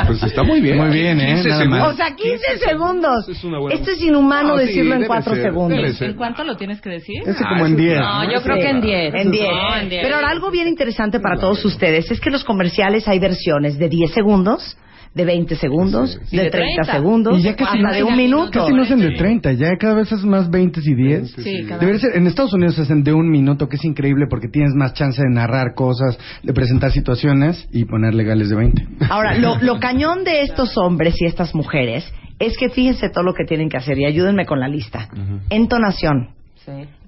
[0.07, 0.77] Pues está muy bien.
[0.77, 1.33] Muy bien, ¿eh?
[1.35, 1.93] 15 Nada más.
[1.93, 3.27] O sea, 15 segundos.
[3.29, 6.01] Es una buena- Esto es inhumano No, sí, decirlo en debe 4 ser, segundos.
[6.01, 7.21] ¿En cuánto lo tienes que decir?
[7.25, 7.99] Ese Ah, como en eso- 10.
[7.99, 9.13] No, yo creo que en 10.
[9.15, 9.49] En 10.
[9.51, 10.01] No, en 10.
[10.03, 13.89] Pero ahora, algo bien interesante para todos ustedes es que los comerciales hay versiones de
[13.89, 14.77] 10 segundos,
[15.15, 16.91] de 20 segundos, de de 30 30.
[16.91, 18.51] segundos, Y ya casi hasta no de un minuto.
[18.51, 21.31] Casi no hacen de 30, ya cada vez es más 20 y 10.
[21.37, 24.49] Sí, cada Debería ser, en Estados Unidos hacen de un minuto, que es increíble porque
[24.49, 28.87] tienes más chance de narrar cosas, de presentar situaciones y poner legales de 20.
[29.09, 33.33] Ahora, lo, lo cañón de estos hombres y estas mujeres es que fíjense todo lo
[33.33, 35.07] que tienen que hacer y ayúdenme con la lista.
[35.49, 36.31] Entonación,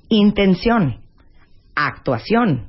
[0.08, 1.02] intención,
[1.76, 2.68] actuación,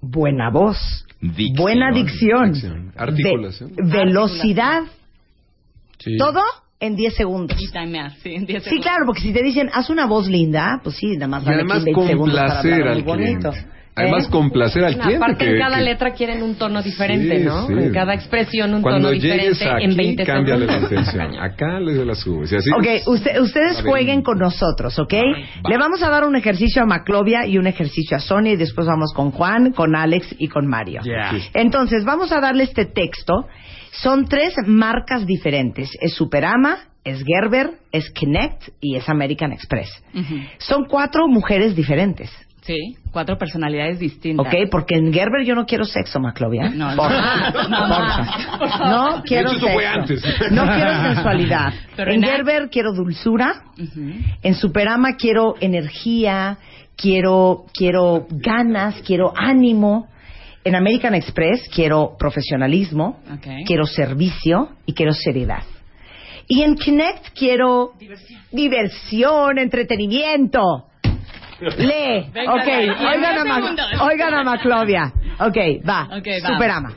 [0.00, 1.54] buena voz, Dicción.
[1.56, 2.92] buena dicción, Dicción.
[2.96, 3.72] Articulación.
[3.76, 4.82] ve- velocidad,
[5.98, 6.16] Sí.
[6.16, 6.40] todo
[6.80, 7.60] en 10 segundos.
[7.60, 8.86] Y timear, sí, en 10 Sí, segundos.
[8.86, 11.56] claro, porque si te dicen, haz una voz linda, pues sí, nada más Y dale
[11.56, 13.50] además 15, 20 segundos para complacer hablar al muy bonito.
[13.50, 13.69] cliente.
[13.96, 14.30] Además ¿Eh?
[14.30, 15.24] complacer al No, cliente.
[15.24, 17.66] aparte, que- en cada que- letra quieren un tono diferente, Sí, ¿no?
[17.66, 17.72] sí.
[17.72, 21.38] En cada expresión un Cuando tono diferente aquí, en 20 cámbiale la intención.
[21.40, 22.52] Acá le la subes.
[22.52, 22.70] Y así.
[22.70, 25.12] Ok, usted- ustedes jueguen con nosotros, ¿ok?
[25.68, 28.86] Le vamos a dar un ejercicio a Maclovia y un ejercicio a Sonia y después
[28.86, 31.00] vamos con Juan, con Alex y con Mario.
[31.54, 33.32] Entonces, vamos a darle este texto.
[33.92, 35.90] Son tres marcas diferentes.
[36.00, 39.90] Es Superama, es Gerber, es Kinect y es American Express.
[40.58, 42.30] Son cuatro mujeres diferentes,
[42.70, 44.46] Sí, cuatro personalidades distintas.
[44.46, 44.70] ¿ok?
[44.70, 46.68] Porque en Gerber yo no quiero sexo, Maclovia.
[46.70, 46.96] No, no.
[46.96, 47.50] Porfa.
[47.68, 48.90] No, Porfa.
[48.90, 49.88] No quiero sexo.
[49.92, 50.22] antes.
[50.52, 51.72] No quiero sensualidad.
[51.96, 53.64] Pero en en- Gerber quiero dulzura.
[54.42, 56.58] En Superama quiero energía,
[56.96, 60.06] quiero, quiero ganas, quiero ánimo.
[60.62, 63.18] En American Express quiero profesionalismo,
[63.66, 65.64] quiero servicio y quiero seriedad.
[66.46, 67.94] Y en Kinect quiero
[68.52, 70.84] diversión, entretenimiento.
[71.78, 72.30] Lee.
[72.32, 72.68] Venga, ok,
[73.12, 75.12] oigan a, oigan a Maclovia.
[75.40, 75.56] Ok,
[75.88, 76.08] va.
[76.18, 76.48] Ok, va.
[76.54, 76.92] Superama.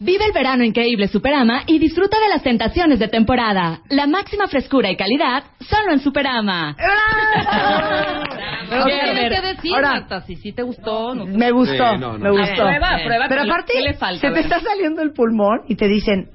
[0.00, 3.80] Vive el verano increíble Superama y disfruta de las tentaciones de temporada.
[3.88, 6.76] La máxima frescura y calidad solo en Superama.
[8.70, 11.14] Pero tienes que decir, ahora- Marta, si sí te gustó.
[11.14, 12.18] No Me gustó, Sí, no, no.
[12.18, 12.54] me gustó.
[12.62, 13.26] Prueba, prueba.
[13.28, 14.20] Pero ¿qué- aparte, ¿qué le falta?
[14.28, 16.30] se te está saliendo el pulmón y te dicen,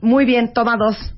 [0.00, 1.14] muy bien, toma dos.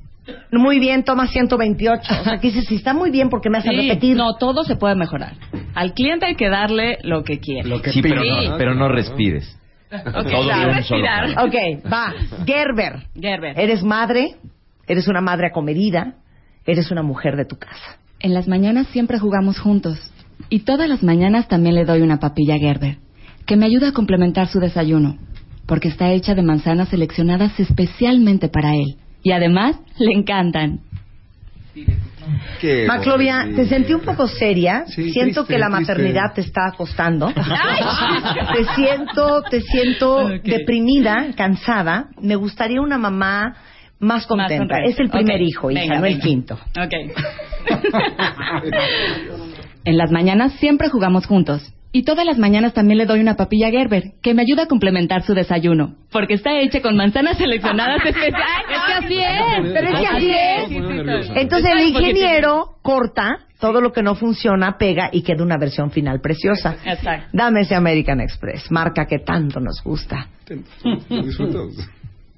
[0.53, 2.03] Muy bien, toma 128.
[2.21, 4.17] O sea, que dices, si está muy bien, porque me hacen Sí, repetir?
[4.17, 5.35] no, todo se puede mejorar.
[5.75, 7.69] Al cliente hay que darle lo que quiere.
[7.69, 8.49] Lo que Sí, pero pide.
[8.51, 9.57] no, pero no respires.
[9.93, 11.05] Ok, Todo solo.
[11.45, 11.55] Ok,
[11.93, 12.13] va.
[12.47, 13.07] Gerber.
[13.21, 13.59] Gerber.
[13.59, 14.37] Eres madre,
[14.87, 16.15] eres una madre acomedida,
[16.65, 17.99] eres una mujer de tu casa.
[18.21, 19.99] En las mañanas siempre jugamos juntos.
[20.49, 22.99] Y todas las mañanas también le doy una papilla Gerber,
[23.47, 25.19] que me ayuda a complementar su desayuno,
[25.67, 28.97] porque está hecha de manzanas seleccionadas especialmente para él.
[29.23, 30.81] Y además, le encantan.
[32.61, 34.85] Qué Maclovia, te sentí un poco seria.
[34.87, 35.93] Sí, siento triste, que la triste.
[35.93, 37.33] maternidad te está acostando.
[37.33, 42.09] te siento, te siento deprimida, cansada.
[42.21, 43.57] Me gustaría una mamá
[43.99, 44.83] más contenta.
[44.85, 46.59] es el primer hijo, hija, venga, no el quinto.
[49.83, 51.73] En las mañanas siempre jugamos juntos.
[51.93, 55.23] Y todas las mañanas también le doy una papilla Gerber, que me ayuda a complementar
[55.23, 58.45] su desayuno, porque está hecha con manzanas seleccionadas especiales.
[58.71, 59.73] Es que así es.
[59.73, 61.31] Pero es que así es.
[61.35, 66.21] Entonces el ingeniero corta todo lo que no funciona, pega y queda una versión final
[66.21, 66.77] preciosa.
[66.85, 67.29] Exacto.
[67.33, 70.29] Dame ese American Express, marca que tanto nos gusta.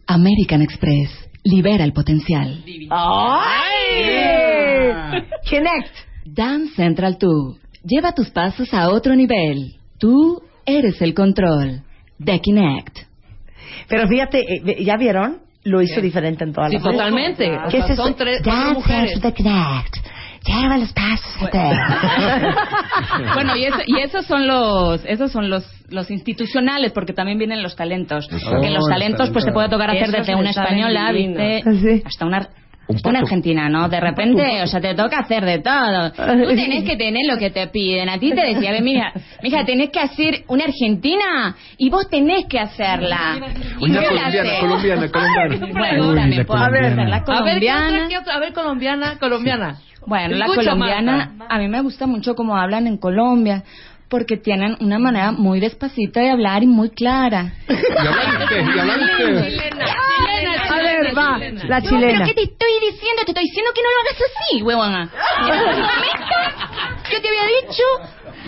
[0.06, 1.28] American Express.
[1.44, 2.62] Libera el potencial.
[2.90, 4.02] ¡Ay!
[5.44, 5.94] Kinect.
[6.24, 7.61] Dance Central 2.
[7.84, 9.74] Lleva tus pasos a otro nivel.
[9.98, 11.82] Tú eres el control.
[12.24, 12.98] The Kinect.
[13.88, 15.38] Pero fíjate, eh, ¿ya vieron?
[15.64, 17.50] Lo hizo diferente en todas Sí, las totalmente.
[17.56, 18.02] O ¿Qué sea, es eso?
[18.04, 19.20] son tres Dance mujeres.
[19.20, 19.96] the Kinect.
[20.44, 21.48] Lleva los pasos.
[23.34, 27.62] Bueno, y, eso- y esos son los esos son los los institucionales, porque también vienen
[27.62, 28.28] los talentos.
[28.28, 31.12] Porque en los Oh, talentos pues te puede tocar hacer desde una española.
[31.12, 31.62] ¿viste?
[31.80, 32.02] Sí.
[32.04, 32.48] Hasta una
[33.04, 33.88] una argentina, ¿no?
[33.88, 36.10] De repente, o sea, te toca hacer de todo.
[36.12, 38.08] Tú tenés que tener lo que te piden.
[38.08, 42.46] A ti te decía, "Ve, mira, Mija, tenés que hacer una argentina y vos tenés
[42.46, 43.38] que hacerla.
[43.80, 45.72] ¿Y Una colombiana, colombiana, colombiana.
[45.72, 48.34] Bueno, la la A ver, ¿qué otra, colombiana.
[48.34, 49.76] a ver, colombiana, colombiana.
[50.06, 53.62] Bueno, la colombiana, a mí me gusta mucho cómo hablan en Colombia,
[54.08, 57.52] porque tienen una manera muy despacita de hablar y muy clara.
[57.68, 57.72] Y
[58.06, 59.78] habla usted, y habla usted.
[61.16, 62.12] Va, la No, chilena.
[62.12, 63.22] pero ¿qué te estoy diciendo?
[63.24, 65.10] Te estoy diciendo que no lo hagas así, huevona.
[67.10, 67.82] Yo te había dicho,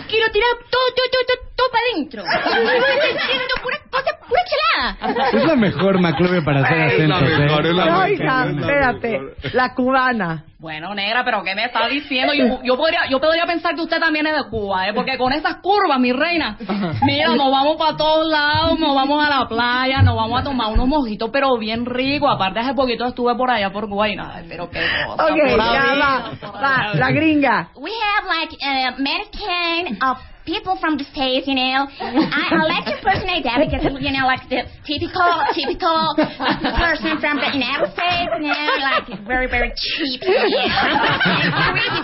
[0.09, 2.23] quiero tirar todo, todo, todo, todo, todo para adentro.
[2.25, 5.29] Estoy diciendo pura cosa, pura chelada.
[5.37, 7.21] Es la mejor Maclovia para hacer Es acentos.
[7.21, 7.69] la mejor, ¿eh?
[7.69, 8.61] es la Oiga, mejor.
[8.61, 9.21] espérate.
[9.53, 10.43] La cubana.
[10.57, 12.33] Bueno, negra, pero ¿qué me está diciendo?
[12.33, 14.93] Yo, yo podría, yo podría pensar que usted también es de Cuba, ¿eh?
[14.93, 16.57] Porque con esas curvas, mi reina,
[17.01, 20.71] mira, nos vamos para todos lados, nos vamos a la playa, nos vamos a tomar
[20.71, 22.33] unos mojitos, pero bien ricos.
[22.33, 25.25] Aparte, hace poquito estuve por allá por Cuba y nada, pero qué cosa.
[25.25, 26.37] Ok, por ya.
[26.41, 27.69] Va, la gringa.
[27.75, 31.89] We have like uh, American of people from the states, you know.
[31.89, 37.41] I, I like to impersonate that because you know, like the typical, typical person from
[37.41, 42.01] the United States, you know, like very, very cheap, you know, and pretty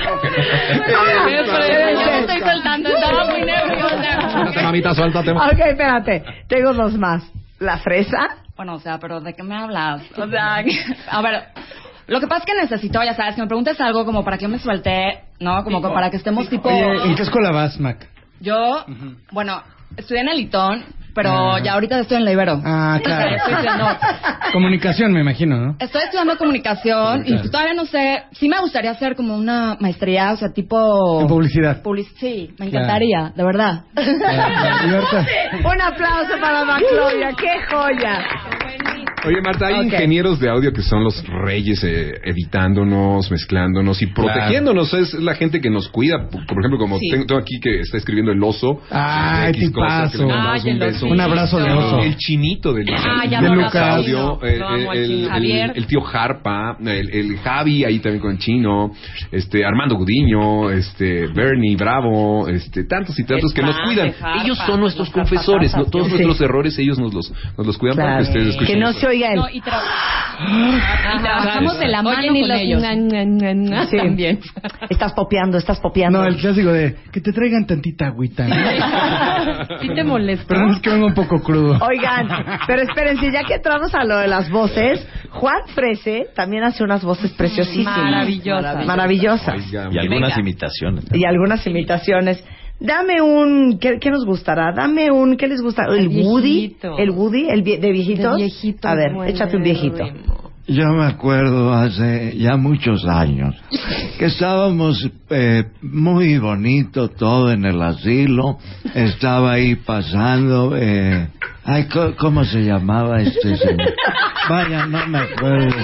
[0.00, 4.62] Yo me estoy soltando, estaba muy nerviosa.
[4.62, 5.30] Mamita, suéltate.
[5.32, 6.24] Ok, espérate.
[6.48, 7.22] Tengo dos más.
[7.58, 8.36] La fresa.
[8.56, 10.02] Bueno, o sea, pero ¿de qué me hablas?
[10.16, 10.62] O sea,
[11.10, 11.44] a ver,
[12.10, 14.42] lo que pasa es que necesito, ya sabes, que me preguntes algo como para que
[14.44, 15.64] yo me suelte, ¿no?
[15.64, 16.68] Como que para que estemos tipo...
[16.68, 18.06] Oye, ¿en qué escuela vas, Mac?
[18.40, 18.84] Yo,
[19.32, 19.62] bueno,
[19.96, 22.60] estudié en el Litón, pero ya ahorita estoy en la Ibero.
[22.64, 23.30] Ah, claro.
[23.36, 23.86] Estoy estudiando,
[24.52, 25.76] Comunicación, me imagino, ¿no?
[25.78, 30.36] estoy estudiando comunicación y todavía no sé, sí me gustaría hacer como una maestría, o
[30.36, 31.20] sea, tipo...
[31.20, 31.82] En publicidad.
[31.82, 32.84] Public- sí, me Claro.
[32.86, 33.84] encantaría, de verdad.
[33.96, 35.24] Libertad.
[35.64, 37.32] Un aplauso para Maclovia.
[37.36, 38.18] ¡Qué joya!
[39.26, 44.92] Oye, Marta, hay ingenieros de audio que son los reyes eh, editándonos, mezclándonos y protegiéndonos.
[44.94, 46.28] Es la gente que nos cuida.
[46.30, 47.08] Por por ejemplo, como Sí.
[47.10, 48.80] tengo, tengo aquí que está escribiendo el oso.
[48.90, 50.26] Ay, X cosa, que le tipazo.
[50.28, 51.06] mandamos Ay, un beso.
[51.06, 51.98] Un abrazo de oso.
[52.00, 53.76] El chinito de, Ah, ya De no Lucas.
[53.98, 58.90] audio, el, tío Harpa, el, el Javi ahí también con el chino,
[59.30, 64.12] este Armando Gudiño, este Bernie Bravo, este tantos y tantos El que nos cuidan.
[64.42, 65.84] Ellos son nuestros confesores, ¿no?
[65.84, 66.12] todos Sí.
[66.12, 68.24] nuestros errores ellos nos los nos los cuidan para Claro.
[68.24, 68.74] que ustedes escuchen.
[68.74, 69.36] Que no se oiga el...
[69.36, 69.82] No, y, tra-
[70.48, 72.82] y trabajamos de la mano Oye, ni con los ellos.
[72.82, 73.96] na, na, na, na, Sí.
[73.98, 74.40] también.
[74.88, 76.20] Estás popeando, estás popeando.
[76.22, 78.46] No, el clásico de que te traigan tantita agüita.
[78.48, 79.78] ¿no?
[79.80, 80.46] ¿Sí te molesta?
[80.48, 81.78] Perdón, es que vengo un poco crudo.
[81.86, 82.28] Oigan,
[82.66, 87.04] pero espérense, ya que entramos a lo de las voces, Juan Frese también hace unas
[87.04, 87.98] voces preciosísimas.
[87.98, 88.86] Maravillosas.
[88.86, 89.54] Maravillosas.
[89.66, 90.40] Oiga, Y algunas Venga.
[90.40, 91.04] imitaciones.
[91.12, 92.44] Y algunas imitaciones.
[92.80, 94.72] Dame un, ¿qué, qué nos gustará?
[94.74, 95.84] Dame un, ¿qué les gusta?
[95.88, 96.76] ¿El, El Woody?
[96.98, 97.48] ¿El Woody?
[97.50, 98.36] ¿El vie- de viejitos?
[98.36, 100.04] De viejito A ver, échate un viejito.
[100.66, 103.56] Yo me acuerdo hace ya muchos años
[104.18, 108.58] que estábamos eh, muy bonito todo en el asilo.
[108.94, 110.76] Estaba ahí pasando.
[110.76, 111.28] Eh,
[111.64, 111.88] ay,
[112.18, 113.94] ¿cómo se llamaba este señor?
[114.48, 115.76] Vaya, no me acuerdo.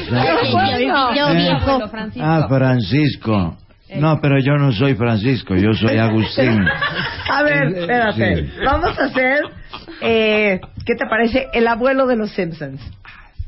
[1.16, 1.80] Yo Eh, viejo.
[2.20, 3.56] Ah, Francisco.
[3.94, 6.60] No, pero yo no soy Francisco, yo soy Agustín.
[7.30, 8.36] A ver, espérate.
[8.46, 8.52] Sí.
[8.64, 9.38] Vamos a hacer,
[10.00, 11.46] eh, ¿qué te parece?
[11.52, 12.80] El abuelo de los Simpsons.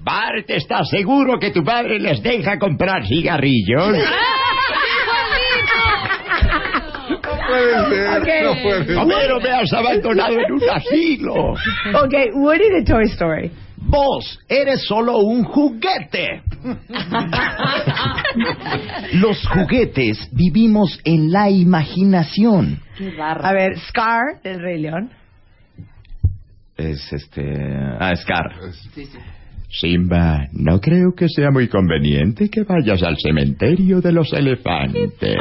[0.00, 3.96] Bart, ¿estás seguro que tu padre les deja comprar cigarrillos?
[7.48, 8.28] puede ser, Ok.
[8.44, 8.96] no puede ser.
[8.96, 11.34] Homero, me has abandonado en un asilo.
[11.52, 13.50] Ok, Woody de Toy Story.
[13.76, 16.42] Vos eres solo un juguete.
[19.14, 22.80] Los juguetes vivimos en la imaginación.
[23.18, 25.10] A ver, Scar del Rey León.
[26.76, 27.42] Es este.
[27.98, 28.52] Ah, Scar.
[29.70, 35.36] Simba, no creo que sea muy conveniente que vayas al cementerio de los elefantes.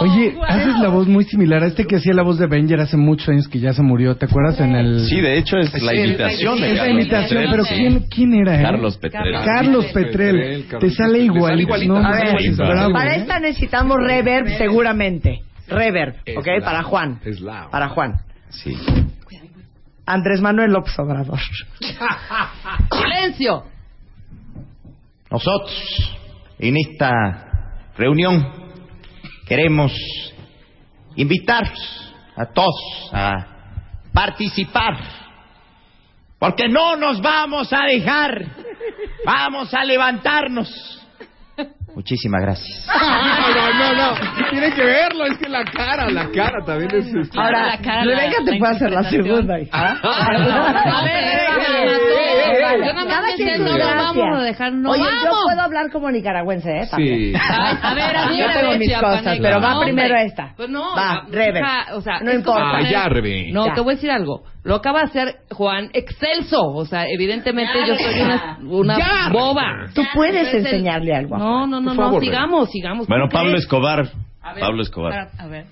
[0.00, 2.96] Oye, haces la voz muy similar a este que hacía la voz de Avenger hace
[2.96, 4.16] muchos años que ya se murió.
[4.16, 5.06] ¿Te acuerdas en el...?
[5.06, 7.74] Sí, de hecho es la Sí, imitación de Es la imitación, Petrel, pero sí.
[7.74, 8.60] ¿quién, quién era?
[8.60, 8.62] eh?
[8.62, 9.34] Carlos Petrel.
[9.44, 10.64] Carlos Petrel.
[10.64, 11.50] Te Carlos sale igual.
[11.52, 11.92] sale igualito.
[11.94, 13.20] No, A no, ver, manches, bravo, para ¿eh?
[13.20, 15.42] esta necesitamos reverb seguramente.
[15.68, 16.48] Reverb, ¿ok?
[16.64, 17.20] Para Juan.
[17.24, 17.40] Es.
[17.70, 18.14] Para Juan.
[18.50, 18.76] Sí.
[20.06, 21.38] Andrés Manuel López Obrador.
[22.92, 23.64] ¡Silencio!
[25.30, 26.16] Nosotros,
[26.60, 28.46] en esta reunión,
[29.46, 29.92] queremos
[31.14, 31.72] invitar
[32.36, 33.46] a todos a
[34.12, 34.98] participar,
[36.38, 38.44] porque no nos vamos a dejar,
[39.24, 40.68] vamos a levantarnos.
[41.96, 42.86] Muchísimas gracias.
[42.86, 44.50] No, no, no, no.
[44.50, 47.06] Tiene que verlo, es que la cara, la cara también es.
[47.06, 49.58] este- Ahora, la cara, Rebeca te puede hacer la segunda.
[49.58, 49.98] hija.
[50.02, 51.46] A ver.
[53.38, 56.86] Yo nada más no vamos a dejar, no Oye, yo puedo hablar como nicaragüense, ¿eh?
[56.96, 57.32] Sí.
[57.34, 60.52] A ver, a ver, Yo tengo mis cosas, pero va No, primero esta.
[60.56, 61.60] Pues no, Va, Rebe.
[61.94, 62.76] o sea, No importa.
[62.76, 63.50] Ah, ya, Rebe.
[63.52, 64.42] No, te voy a decir algo.
[64.64, 66.60] Lo acaba de hacer Juan excelso.
[66.60, 69.28] O sea, evidentemente yo soy una, una Ya.
[69.32, 69.86] boba.
[69.94, 71.38] Tú puedes enseñarle algo.
[71.38, 71.70] No, Juan.
[71.70, 72.02] no, no, no.
[72.02, 73.06] favor, sigamos, sigamos.
[73.08, 73.56] Bueno, ¿Tú Pablo?
[73.56, 74.10] Escobar.
[74.42, 75.30] A ver, Pablo Escobar.
[75.38, 75.66] A ver.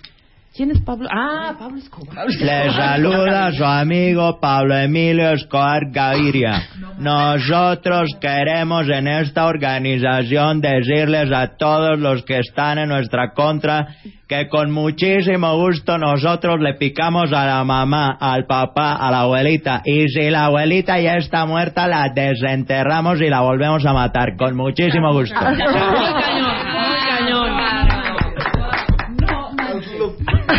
[0.55, 1.09] ¿Quién es Pablo?
[1.11, 2.29] Ah, Pablo Escobar.
[2.29, 6.63] Le saluda su amigo Pablo Emilio Escobar Gaviria.
[6.97, 13.97] Nosotros queremos en esta organización decirles a todos los que están en nuestra contra
[14.29, 19.83] que con muchísimo gusto nosotros le picamos a la mamá, al papá, a la abuelita.
[19.85, 24.37] Y si la abuelita ya está muerta, la desenterramos y la volvemos a matar.
[24.37, 25.35] Con muchísimo gusto.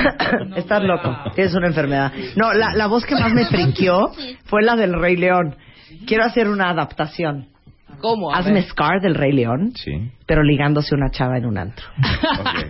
[0.55, 1.15] Estás loco.
[1.35, 2.11] Tienes una enfermedad.
[2.35, 4.11] No, la, la voz que más me friqueó
[4.45, 5.55] fue la del Rey León.
[6.07, 7.47] Quiero hacer una adaptación.
[8.01, 8.33] ¿Cómo?
[8.33, 8.63] A Hazme ver.
[8.63, 10.11] Scar del Rey León, Sí.
[10.25, 11.85] pero ligándose una chava en un antro.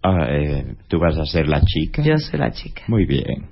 [0.00, 2.02] Ah, eh, ¿Tú vas a ser la chica?
[2.02, 2.82] Yo soy la chica.
[2.86, 3.48] Muy bien.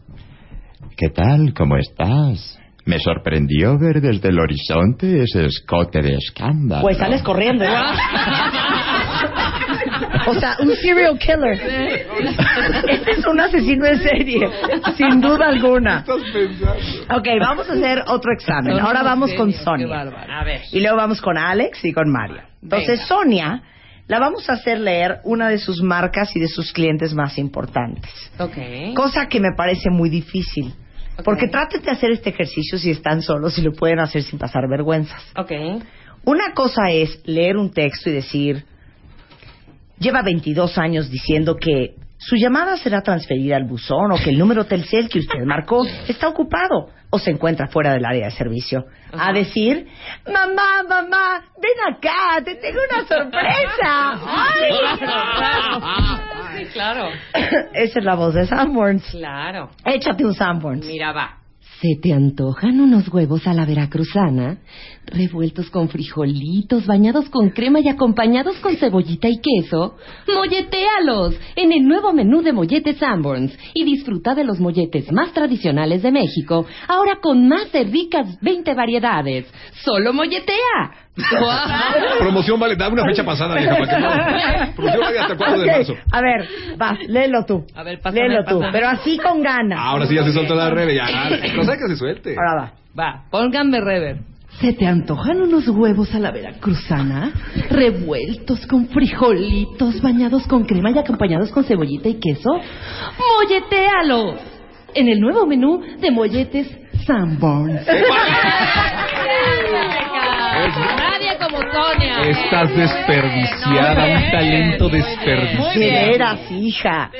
[0.96, 1.52] ¿Qué tal?
[1.52, 2.58] ¿Cómo estás?
[2.84, 6.82] Me sorprendió ver desde el horizonte ese escote de escándalo.
[6.82, 7.64] Pues sales corriendo.
[7.64, 7.68] ¿eh?
[10.26, 11.60] O sea, un serial killer.
[12.88, 14.48] Este es un asesino en serie,
[14.96, 16.04] sin duda alguna.
[16.08, 18.78] Ok, vamos a hacer otro examen.
[18.78, 19.86] Ahora vamos con Sonia.
[19.86, 20.32] bárbaro.
[20.32, 20.62] A ver.
[20.72, 22.42] Y luego vamos con Alex y con Mario.
[22.62, 23.62] Entonces, Sonia,
[24.08, 28.10] la vamos a hacer leer una de sus marcas y de sus clientes más importantes.
[28.38, 28.94] Ok.
[28.94, 30.74] Cosa que me parece muy difícil.
[31.24, 34.68] Porque traten de hacer este ejercicio si están solos y lo pueden hacer sin pasar
[34.68, 35.22] vergüenzas.
[35.36, 35.50] Ok.
[36.24, 38.64] Una cosa es leer un texto y decir,
[39.98, 44.64] lleva 22 años diciendo que su llamada será transferida al buzón o que el número
[44.64, 48.86] Telcel que usted marcó está ocupado o se encuentra fuera del área de servicio.
[49.12, 49.86] A decir,
[50.26, 54.20] mamá, mamá, ven acá, te tengo una sorpresa.
[54.26, 54.72] ¡Ay!
[56.56, 57.10] Sí, claro.
[57.74, 59.04] Esa es la voz de Sanborns.
[59.10, 59.70] Claro.
[59.84, 60.86] Échate un Sanborns.
[60.86, 61.38] Mira, va.
[61.80, 64.56] ¿Se te antojan unos huevos a la veracruzana?
[65.06, 69.96] Revueltos con frijolitos, bañados con crema y acompañados con cebollita y queso.
[70.34, 71.38] ¡Molletéalos!
[71.54, 73.56] En el nuevo menú de Molletes Sanborns.
[73.72, 78.74] Y disfruta de los molletes más tradicionales de México, ahora con más de ricas 20
[78.74, 79.46] variedades.
[79.84, 81.06] ¡Solo molletea!
[82.18, 84.74] Promoción vale, da una fecha pasada, vieja, para que no.
[84.74, 85.94] Promoción vale hasta el 4 de marzo.
[86.12, 87.64] A ver, vas, léelo tú.
[87.74, 88.72] A ver, pásame, léelo tú, pásame.
[88.72, 89.78] pero así con ganas.
[89.80, 91.06] Ahora sí ya se soltó la rebe, ya.
[91.56, 92.34] No sé que se suelte.
[92.36, 92.72] Ahora va.
[92.98, 94.16] Va, pónganme rever.
[94.60, 97.30] ¿Se te antojan unos huevos a la veracruzana?
[97.70, 102.50] Revueltos con frijolitos, bañados con crema y acompañados con cebollita y queso.
[103.18, 104.34] ¡Molletéalo!
[104.94, 106.68] En el nuevo menú de molletes
[107.06, 107.86] Sanborns.
[110.96, 112.22] Nadie como Sonia.
[112.28, 115.74] Estás desperdiciada, un talento De desperdiciado.
[115.74, 117.10] veras, hija.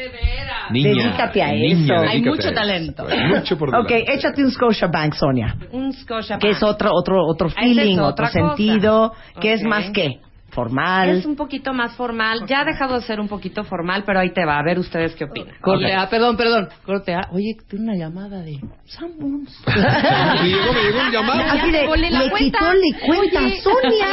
[0.71, 1.95] Niña, Dedícate a niña, eso.
[2.03, 3.07] dedícate Hay mucho talento.
[3.09, 5.57] Hay mucho por Ok, échate un Scotia Bank, Sonia.
[5.73, 8.33] Un Scotia Que es otro, otro, otro feeling, es otro cosa.
[8.33, 10.21] sentido, que es más que
[10.57, 11.11] formal.
[11.11, 12.47] Es un poquito más formal.
[12.49, 14.59] Ya ha dejado de ser un poquito formal, pero ahí te va.
[14.59, 15.55] A ver ustedes qué opinan.
[15.61, 16.09] Corte Ok.
[16.11, 16.69] perdón, perdón.
[16.85, 17.29] Corte A.
[17.33, 19.63] Oye, tiene una llamada de Sanborns.
[19.67, 19.73] Me
[20.49, 21.41] llegó, me llegó un llamado.
[21.43, 22.39] Así de, le cuenta.
[22.39, 23.61] quitó le cuenta Oye.
[23.61, 24.07] Sonia.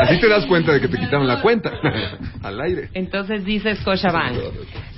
[0.02, 1.70] Así te das cuenta de que te quitaron la cuenta.
[2.42, 2.88] Al aire.
[2.94, 4.36] Entonces dice Scotiabank.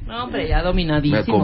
[0.06, 1.44] No, hombre, ya dominadísimo.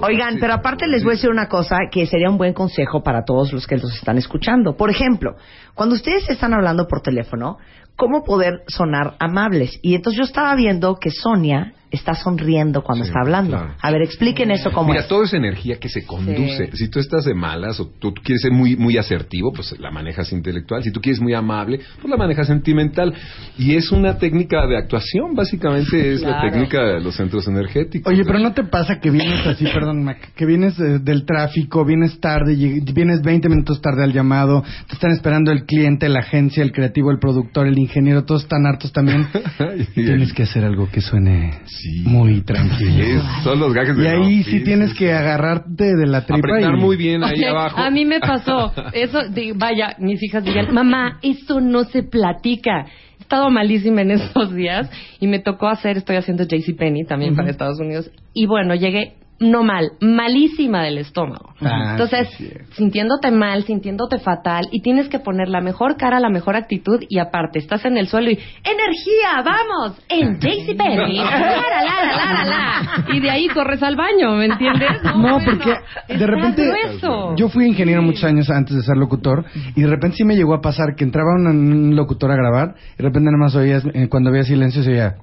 [0.00, 3.24] Oigan, pero aparte les voy a decir una cosa que sería un buen consejo para
[3.24, 4.74] todos los que los están escuchando.
[4.76, 5.32] Por ejemplo,
[5.74, 7.58] cuando ustedes están hablando por teléfono,
[7.96, 9.78] ¿cómo poder sonar amables?
[9.82, 13.56] Y entonces yo estaba viendo que Sonia está sonriendo cuando Sí, está hablando.
[13.56, 13.74] claro.
[13.80, 15.08] A ver, expliquen eso cómo Mira, es.
[15.08, 16.70] todo es energía que se conduce.
[16.74, 20.32] Si tú estás de malas o tú quieres ser muy muy asertivo, pues la manejas
[20.32, 20.82] intelectual.
[20.82, 23.14] Si tú quieres muy amable, pues la manejas sentimental.
[23.58, 28.12] Y es una técnica de actuación, básicamente es la técnica de los centros energéticos.
[28.12, 31.84] Oye, pero ¿no te pasa que vienes así, perdón, Mac, que vienes eh, del tráfico,
[31.84, 32.54] vienes tarde,
[32.94, 37.10] vienes 20 minutos tarde al llamado, te están esperando el cliente, la agencia, el creativo,
[37.10, 39.26] el productor, el ingeniero, todos están hartos también.
[39.78, 41.60] y tienes que hacer algo que suene
[42.04, 43.02] muy tranquilo.
[43.04, 46.74] Es- son los gajes de Y ahí sí tienes que agarrarte de la tripa Apretar
[46.74, 46.80] y...
[46.80, 47.78] muy bien ahí Oye, abajo.
[47.80, 48.72] A mí me pasó.
[48.92, 52.86] Eso, de- vaya, mis hijas dirían, mamá, eso no se platica.
[53.18, 57.50] He estado malísima en estos días y me tocó hacer, estoy haciendo JCPenney también para
[57.50, 58.10] Estados Unidos.
[58.34, 59.14] Y bueno, llegué
[59.50, 61.54] no mal, malísima del estómago.
[61.60, 62.28] Ah, Entonces,
[62.72, 67.18] sintiéndote mal, sintiéndote fatal y tienes que poner la mejor cara, la mejor actitud y
[67.18, 69.42] aparte, estás en el suelo y ¡energía!
[69.44, 69.98] ¡Vamos!
[70.08, 71.16] En JCPenney.
[71.18, 73.14] la, la, la, la, la.
[73.14, 74.90] Y de ahí corres al baño, ¿me entiendes?
[75.16, 75.72] No, porque
[76.08, 77.34] de repente grueso.
[77.36, 79.44] yo fui ingeniero muchos años antes de ser locutor
[79.76, 82.74] y de repente sí me llegó a pasar que entraba un, un locutor a grabar
[82.94, 85.14] y de repente nada más oías, eh, cuando había silencio se oía...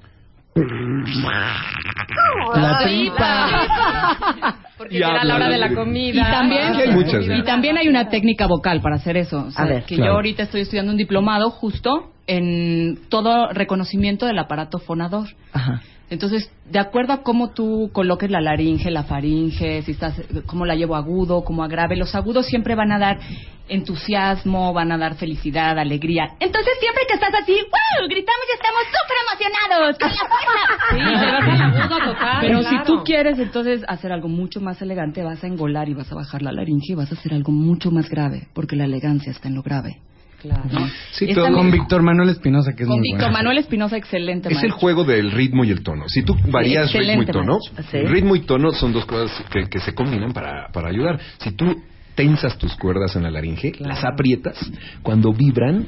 [2.54, 4.56] La tripa.
[4.76, 6.20] Porque ya era la hora de la comida.
[6.20, 7.36] Y también, Sí, hay muchas, ¿eh?
[7.38, 9.46] y también hay una técnica vocal para hacer eso.
[9.46, 10.12] O sea, A ver, que claro.
[10.12, 15.28] yo ahorita estoy estudiando un diplomado justo en todo reconocimiento del aparato fonador.
[15.52, 15.80] Ajá.
[16.12, 20.74] Entonces, de acuerdo a cómo tú coloques la laringe, la faringe, si estás, cómo la
[20.74, 23.18] llevo agudo, cómo agrave, los agudos siempre van a dar
[23.66, 26.24] entusiasmo, van a dar felicidad, alegría.
[26.38, 28.06] Entonces siempre que estás así, ¡wow!
[28.10, 29.98] Gritamos y estamos súper emocionados.
[29.98, 30.82] ¡Con la fuerza!
[30.92, 32.78] Sí, te vas al agudo total, Pero claro.
[32.78, 36.14] si tú quieres entonces hacer algo mucho más elegante, vas a engolar y vas a
[36.14, 39.48] bajar la laringe y vas a hacer algo mucho más grave, porque la elegancia está
[39.48, 40.02] en lo grave.
[40.42, 40.68] Claro.
[41.12, 43.30] Sí, todo- Con Víctor Manuel Espinosa, que es Con muy Víctor.
[43.32, 46.04] Manuel Espinosa, excelente Es el juego del ritmo y el tono.
[46.08, 47.58] Si tú varías ritmo y tono.
[47.90, 47.98] Sí.
[47.98, 51.20] ritmo y tono son dos cosas que, que se combinan para, para ayudar.
[51.38, 51.80] Si tú
[52.16, 54.58] tensas tus cuerdas en la laringe, las aprietas,
[55.02, 55.86] cuando vibran,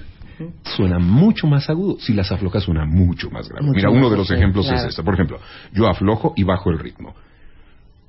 [0.76, 1.96] suena mucho más agudo.
[2.00, 3.66] Si las aflojas, suena mucho más grave.
[3.66, 4.82] Mucho Mira, uno de los ejemplos claro.
[4.82, 5.02] es este.
[5.02, 5.38] Por ejemplo,
[5.72, 7.14] yo aflojo y bajo el ritmo.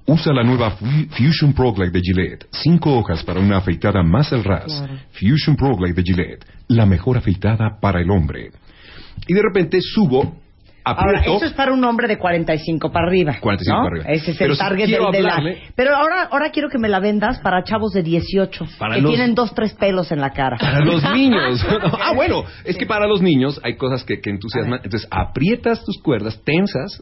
[0.07, 2.45] Usa la nueva Fu- Fusion Pro Glide de Gillette.
[2.51, 4.65] Cinco hojas para una afeitada más al ras.
[4.65, 4.93] Claro.
[5.13, 6.45] Fusion Pro Glide de Gillette.
[6.67, 8.51] La mejor afeitada para el hombre.
[9.27, 10.35] Y de repente subo,
[10.87, 11.37] Ahora, aprieto.
[11.37, 13.37] eso es para un hombre de 45 para arriba.
[13.41, 13.83] 45 ¿no?
[13.89, 14.13] para arriba.
[14.13, 15.41] Ese es el target del, de la...
[15.75, 19.09] Pero ahora, ahora quiero que me la vendas para chavos de 18 Para que los-
[19.11, 20.57] tienen dos, tres pelos en la cara.
[20.59, 21.65] Para los niños.
[21.99, 24.81] ah, bueno, es que para los niños hay cosas que, que entusiasman.
[24.83, 27.01] Entonces, aprietas tus cuerdas, tensas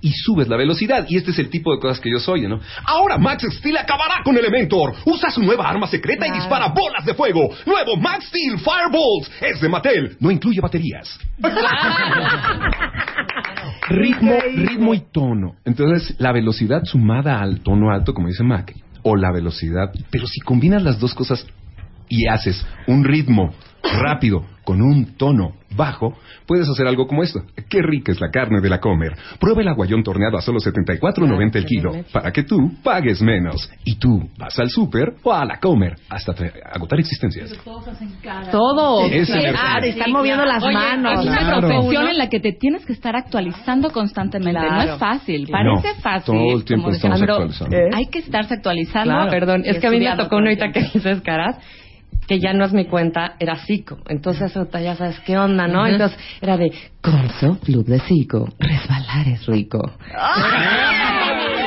[0.00, 1.06] y subes la velocidad.
[1.08, 2.60] Y este es el tipo de cosas que yo soy, ¿no?
[2.84, 4.94] Ahora Max Steel acabará con Elementor.
[5.04, 7.48] Usa su nueva arma secreta y dispara bolas de fuego.
[7.66, 9.30] Nuevo Max Steel Fireballs.
[9.40, 10.16] Es de Mattel.
[10.20, 11.18] No incluye baterías.
[13.88, 15.56] ritmo, ritmo y tono.
[15.64, 19.92] Entonces, la velocidad sumada al tono alto, como dice Mac, o la velocidad.
[20.10, 21.46] Pero si combinas las dos cosas
[22.08, 26.14] y haces un ritmo rápido con un tono bajo,
[26.46, 27.40] puedes hacer algo como esto.
[27.68, 29.12] Qué rica es la carne de la Comer.
[29.40, 33.70] Prueba el aguayón torneado a solo 74.90 el kilo, para que tú pagues menos.
[33.84, 37.52] Y tú vas al súper o a la Comer hasta te- agotar existencias.
[38.50, 39.10] Todos.
[39.10, 39.52] Es energía.
[39.52, 41.20] Claro, están moviendo las Oye, manos.
[41.20, 41.68] Es una Claro.
[41.68, 44.60] profesión en la que te tienes que estar actualizando constantemente.
[44.60, 45.42] No es fácil.
[45.42, 46.34] No, Parece fácil.
[46.34, 47.76] todo el tiempo como decía, estamos pero actualizando.
[47.76, 47.90] ¿Eh?
[47.94, 49.12] Hay que estarse actualizando.
[49.14, 51.56] Claro, perdón, es que a mí me tocó una ahorita que dices caras
[52.26, 53.98] que ya no es mi cuenta, era Zico.
[54.08, 55.86] Entonces, ya sabes qué onda, ¿no?
[55.86, 59.78] Entonces, era de Corso, Club de Zico, resbalar es rico.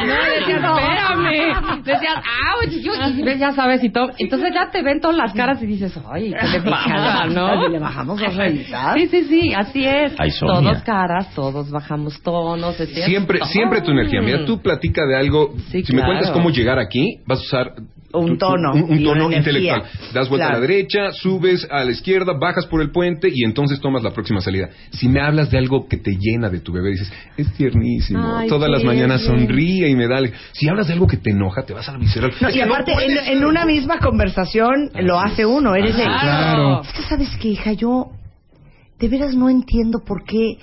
[0.06, 1.84] No, decías, espérame.
[1.84, 2.16] Decías,
[2.62, 2.94] ouch, yo,
[3.38, 4.12] ya sabes, y todo.
[4.18, 7.68] Entonces ya te ven todas las caras y dices, ay, qué le pasa, ¿no?
[7.68, 8.98] Y le bajamos a revisar.
[8.98, 10.14] Sí, sí, sí, así es.
[10.18, 10.30] Ay.
[10.40, 12.76] Todos caras, todos bajamos tonos.
[12.76, 14.22] Siempre, siempre tu energía.
[14.22, 15.56] Mira, tú platica de algo.
[15.72, 17.74] Sí, si me cuentas cómo llegar aquí, vas a usar
[18.14, 19.84] Un tono un, tono intelectual.
[20.14, 23.80] Das vuelta a la derecha, subes a la izquierda, bajas por el puente y entonces
[23.80, 24.70] tomas la próxima salida.
[24.92, 28.38] Si me hablas de algo que te llena de tu bebé, dices, es tiernísimo.
[28.38, 30.18] Ay, Todas las mañanas sonríe y me da.
[30.18, 30.34] ale-".
[30.52, 32.32] Si hablas de algo que te enoja, te vas a la visceral.
[32.40, 32.94] No, Es y que no aparte,
[33.32, 35.74] en, una misma conversación lo hace uno.
[35.76, 36.04] Eres de.
[36.04, 36.82] Claro.
[36.84, 37.74] Es que, ¿sabes qué, hija?
[37.74, 38.12] Yo
[39.00, 40.58] de veras no entiendo por qué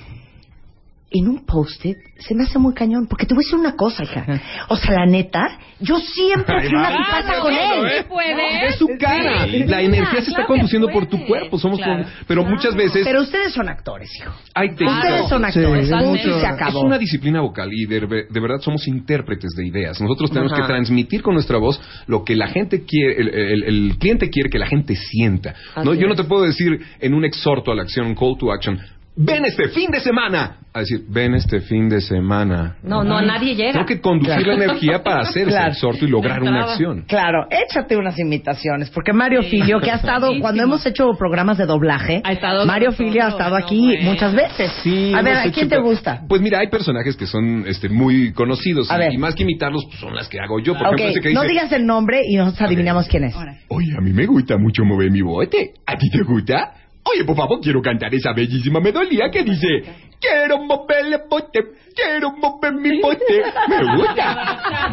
[1.12, 3.06] en un post-it se me hace muy cañón.
[3.08, 4.24] Porque te voy a decir una cosa, hija.
[4.68, 7.86] O sea, la neta, yo siempre fui una Claro, con él.
[7.86, 8.66] ¿eh?
[8.68, 9.46] Es su cara.
[9.46, 11.58] La energía se está conduciendo por tu cuerpo.
[11.58, 12.04] Somos Claro.
[12.04, 14.32] con- Pero muchas veces Pero ustedes son actores, hijo.
[14.54, 14.96] hay técnicas.
[15.04, 15.88] Ustedes son actores.
[15.88, 16.40] Sí, mucho.
[16.40, 16.78] se acabó.
[16.80, 18.00] Es una disciplina vocal y de,
[18.30, 20.00] de verdad somos intérpretes de ideas.
[20.00, 20.62] Nosotros tenemos Ajá.
[20.62, 24.48] que transmitir con nuestra voz lo que la gente quiere, el, el- el cliente quiere
[24.50, 25.54] que la gente sienta.
[25.82, 25.94] ¿no?
[25.94, 28.78] Yo no te puedo decir en un exhorto a la acción, un call to action,
[29.24, 30.56] ven este fin de semana.
[30.72, 32.76] A decir, ven este fin de semana.
[32.84, 33.72] No, no, a nadie llega.
[33.72, 35.66] Tengo que conducir la energía para hacer Claro.
[35.66, 37.04] ese exhorto y lograr una acción.
[37.08, 41.66] Claro, échate unas imitaciones, porque Mario Filio, que ha estado, cuando hemos hecho programas de
[41.66, 44.10] doblaje, Ha estado Mario Filio ha estado no, aquí bueno.
[44.12, 44.70] muchas veces.
[44.84, 46.22] Sí, a ver, ¿a hecho quién te gusta?
[46.28, 49.12] Pues mira, hay personajes que son este, muy conocidos A y, ver.
[49.14, 50.74] y más que imitarlos pues, son las que hago yo.
[50.74, 53.34] Por ejemplo, ese que no digas el nombre y nosotros adivinamos quién es.
[53.68, 55.72] Oye, a mí me gusta mucho mover mi bote.
[55.84, 56.74] ¿A ti te gusta?
[57.12, 61.60] Oye, por favor, quiero cantar esa bellísima melodía que dice Quiero mover el bote,
[61.94, 63.42] quiero mover mi bote.
[63.68, 64.34] Me gusta.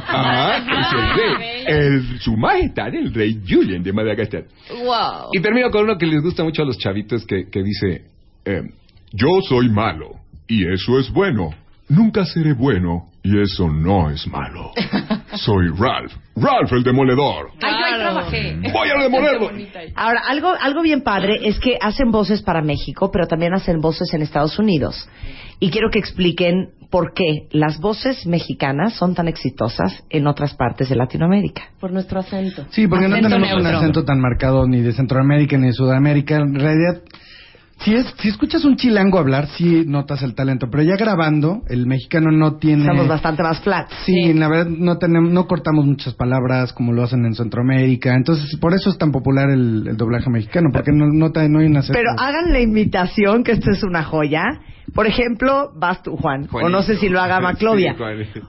[0.08, 1.64] Ah, es el rey.
[1.68, 4.46] El, su majestad, el rey Julien de Madagascar.
[4.70, 5.32] Wow.
[5.34, 8.06] Y termino con uno que les gusta mucho a los chavitos que, que dice,
[8.46, 8.62] eh,
[9.12, 10.12] yo soy malo
[10.48, 11.54] y eso es bueno.
[11.90, 14.72] Nunca seré bueno y eso no es malo.
[15.36, 16.14] Soy Ralph.
[16.36, 17.52] Ralph el demoledor.
[17.62, 18.60] Ay, yo ahí trabajé.
[18.72, 19.52] Voy a demolerlo.
[19.96, 24.14] Ahora, algo, algo bien padre es que hacen voces para México, pero también hacen voces
[24.14, 25.10] en Estados Unidos.
[25.60, 30.90] Y quiero que expliquen por qué las voces mexicanas son tan exitosas en otras partes
[30.90, 31.70] de Latinoamérica.
[31.80, 32.66] Por nuestro acento.
[32.70, 36.38] Sí, porque no tenemos un acento tan marcado ni de Centroamérica ni de Sudamérica.
[36.38, 37.02] En realidad,
[37.80, 40.68] si, es, si escuchas un chilango hablar, sí notas el talento.
[40.70, 42.84] Pero ya grabando, el mexicano no tiene...
[42.84, 43.90] Estamos bastante más flat.
[44.06, 48.16] Sí, la verdad no tenemos, no cortamos muchas palabras como lo hacen en Centroamérica.
[48.16, 51.66] Entonces, por eso es tan popular el, el doblaje mexicano, porque no, no, no hay
[51.66, 51.82] una...
[51.82, 54.44] Pero hagan la imitación, que esto es una joya.
[54.94, 56.48] Por ejemplo, vas tú, Juan.
[56.52, 57.96] O no sé si lo haga Maclovia.
[58.34, 58.42] Sí,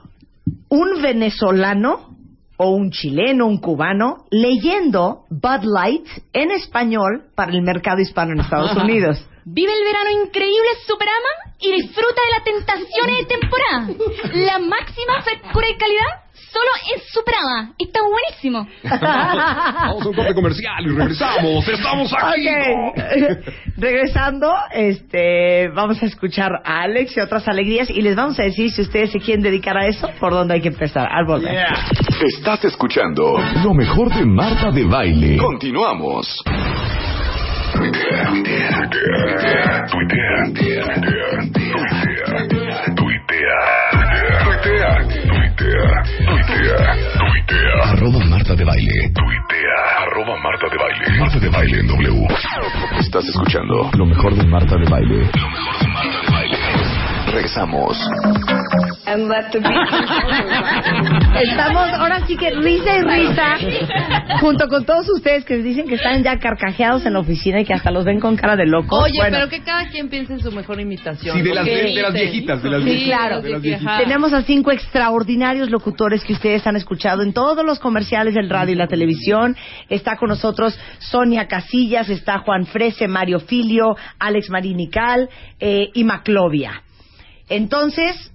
[0.69, 2.17] un venezolano
[2.61, 8.41] o un chileno, un cubano, leyendo Bud Light en español para el mercado hispano en
[8.41, 9.25] Estados Unidos.
[9.45, 14.45] Vive el verano increíble Superama y disfruta de las tentaciones de temporada.
[14.45, 17.73] La máxima frescura y calidad solo en Superama.
[17.77, 18.67] Está buenísimo.
[19.01, 21.67] Vamos a un corte comercial y regresamos.
[21.67, 22.47] Estamos aquí.
[23.77, 28.69] Regresando, este, vamos a escuchar a Alex y otras alegrías y les vamos a decir
[28.71, 31.07] si ustedes se quieren dedicar a eso, por dónde hay que empezar.
[31.09, 31.55] Al volver.
[32.21, 35.37] Estás escuchando lo mejor de Marta de Baile.
[35.37, 36.43] Continuamos.
[37.73, 41.49] Tuitea, tuitea, tuitea, tuitea, tuitea,
[42.47, 43.78] tuitea, tuitea,
[45.69, 47.91] tuitea, tuitea, tuitea.
[47.91, 49.11] Arroba Marta de Baile.
[49.13, 49.77] Tuitea.
[50.01, 51.19] Arroba Marta de Baile.
[51.19, 52.27] Marta de Baile en W.
[52.99, 55.17] Estás escuchando lo mejor de Marta de Baile.
[55.17, 56.38] Lo mejor de Marta de Baile.
[57.31, 57.97] Regresamos.
[61.41, 63.57] Estamos ahora sí que risa y risa
[64.39, 67.73] junto con todos ustedes que dicen que están ya carcajeados en la oficina y que
[67.73, 69.03] hasta los ven con cara de locos.
[69.03, 71.35] Oye, Bueno, pero que cada quien piense en su mejor imitación.
[71.37, 73.19] Sí, de las, Porque- de las viejitas, de las Sí, viejitas.
[73.19, 73.41] claro.
[73.41, 73.99] de las viejitas.
[73.99, 78.73] Tenemos a cinco extraordinarios locutores que ustedes han escuchado en todos los comerciales del radio
[78.73, 79.55] y la televisión.
[79.89, 86.81] Está con nosotros Sonia Casillas, está Juan Frese, Mario Filio, Alex Marinical eh, y Maclovia.
[87.49, 88.31] Entonces,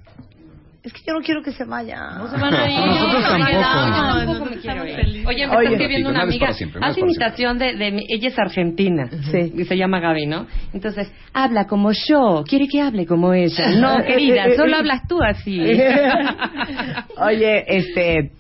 [0.83, 2.19] es que yo no quiero que se vayan.
[2.19, 2.79] No se van a ir.
[2.87, 3.53] Nosotros tampoco.
[3.53, 5.27] No, tampoco me quiero ir.
[5.27, 5.65] Oye, me Oye.
[5.65, 6.53] está escribiendo una amiga.
[6.53, 9.09] siempre, Hace imitación de, de mi- ella es argentina.
[9.31, 9.53] Sí.
[9.57, 10.47] Y se llama Gaby, ¿no?
[10.75, 12.45] Entonces, habla como yo.
[12.47, 13.71] Quiere que hable como ella.
[13.81, 15.59] No, querida, solo hablas tú así.
[17.19, 18.33] Oye, este,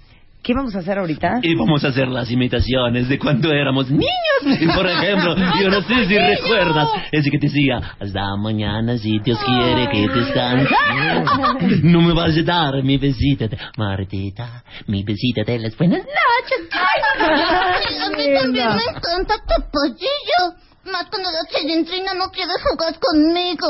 [0.45, 1.41] ¿qué vamos a hacer ahorita?
[1.43, 4.07] Y vamos a hacer las imitaciones de cuando éramos niños.
[4.77, 9.39] Por ejemplo, yo no sé si recuerdas ese que te decía, hasta mañana si Dios
[9.45, 10.71] quiere que te descanses.
[11.83, 16.69] No me vas a dar mi besita, de- Martita, mi besita de las buenas noches.
[16.73, 20.61] Ay, a mí también me encanta Topollillo.
[20.93, 23.69] Más cuando la chilindrina no quiere jugar conmigo.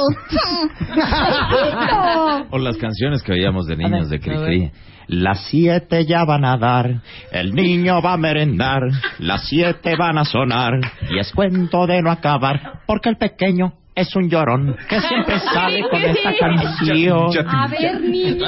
[2.51, 4.73] O las canciones que oíamos de niños de Cricri.
[5.07, 8.83] Las siete ya van a dar, el niño va a merendar,
[9.19, 10.81] las siete van a sonar,
[11.11, 15.83] y es cuento de no acabar, porque el pequeño es un llorón que siempre sale
[15.89, 17.29] con esta canción.
[17.49, 18.45] A ver, niño.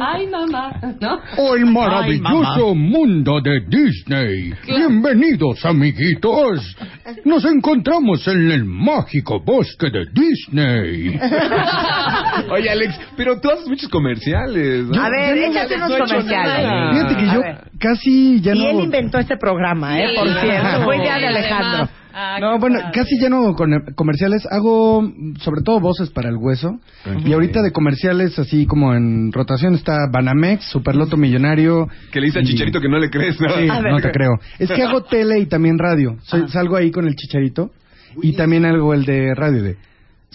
[0.00, 0.72] Ay, mamá.
[1.00, 1.54] ¿No?
[1.54, 4.52] El maravilloso mundo de Disney.
[4.66, 6.76] Bienvenidos, amiguitos.
[7.24, 11.18] Nos encontramos en el mágico bosque de Disney.
[12.50, 14.84] Oye, Alex, pero tú haces muchos comerciales.
[14.84, 15.02] ¿no?
[15.02, 16.92] A ver, échate unos no comerciales.
[16.92, 17.64] Fíjate que A yo ver.
[17.78, 18.66] casi ya y no...
[18.66, 20.08] él inventó este programa, ¿eh?
[20.14, 20.34] Por Sí.
[20.40, 20.84] cierto.
[20.84, 22.50] Fue idea de Sí, Alejandro.
[22.52, 24.46] No, bueno, casi ya no con comerciales.
[24.50, 26.78] Hago mm, sobre todo voces para el hueso.
[27.24, 31.88] Y ahorita de comerciales, así como en rotación, está Banamex, Superloto Millonario.
[32.10, 33.48] Que le dice al chicharito que no le crees, no
[34.00, 34.32] te creo.
[34.58, 36.16] Es que hago tele y también radio.
[36.22, 37.70] Soy- salgo ahí con el chicharito.
[38.22, 39.76] Y también hago el de radio de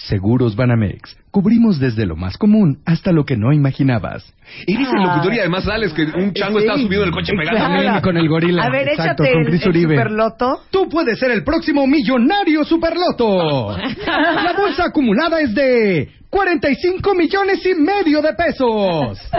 [0.08, 1.16] Seguros Banamex.
[1.32, 4.34] Cubrimos desde lo más común hasta lo que no imaginabas.
[4.68, 7.34] Eres el locutor y además sales que un chango Sí, está subido en el coche
[7.38, 8.02] pegado.
[8.02, 8.64] Con el gorila.
[8.64, 9.96] A ver, Exacto, échate con el, Chris el Uribe.
[9.96, 10.62] superloto.
[10.72, 13.78] Tú puedes ser el próximo millonario superloto.
[14.06, 19.20] La bolsa acumulada es de 45 millones y medio de pesos.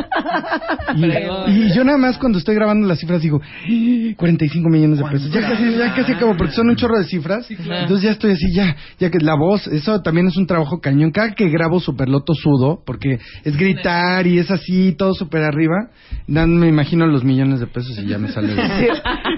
[0.95, 5.05] Y, y yo nada más cuando estoy grabando las cifras digo, "Ah, 45 millones de
[5.05, 5.31] pesos.
[5.33, 7.51] Ya casi, ya casi acabo, porque son un chorro de cifras.
[7.51, 11.11] Entonces ya estoy así, ya, ya que la voz, eso también es un trabajo cañón.
[11.11, 15.89] Cada que grabo Superloto sudo, porque es gritar y es así, todo súper arriba.
[16.27, 18.53] Me imagino los millones de pesos y ya me sale.
[18.83, 18.89] Sí.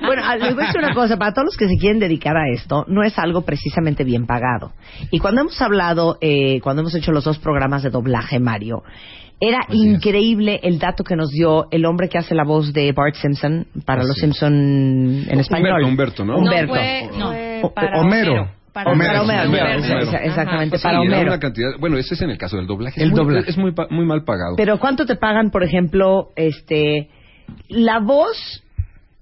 [0.07, 2.37] Bueno, ah, les voy a decir una cosa, para todos los que se quieren dedicar
[2.37, 4.73] a esto, no es algo precisamente bien pagado.
[5.11, 8.83] Y cuando hemos hablado, eh, cuando hemos hecho los dos programas de doblaje, Mario,
[9.41, 13.15] era increíble el dato que nos dio el hombre que hace la voz de Bart
[13.15, 14.53] Simpson para los Simpson
[15.29, 15.85] en español.
[15.85, 16.39] Humberto, ¿no?
[16.39, 16.75] Humberto.
[17.19, 17.31] No,
[17.63, 18.49] O- Homero.
[18.73, 21.29] Para Homero, Homero, exa- exactamente, para Sí, Homero.
[21.31, 23.01] una cantidad, bueno, ese es en el caso del doblaje.
[23.01, 23.51] El es muy, doblaje.
[23.51, 24.57] Es muy, pa- muy mal pagado.
[24.57, 27.09] Pero ¿cuánto te pagan, por ejemplo, este
[27.69, 28.65] la voz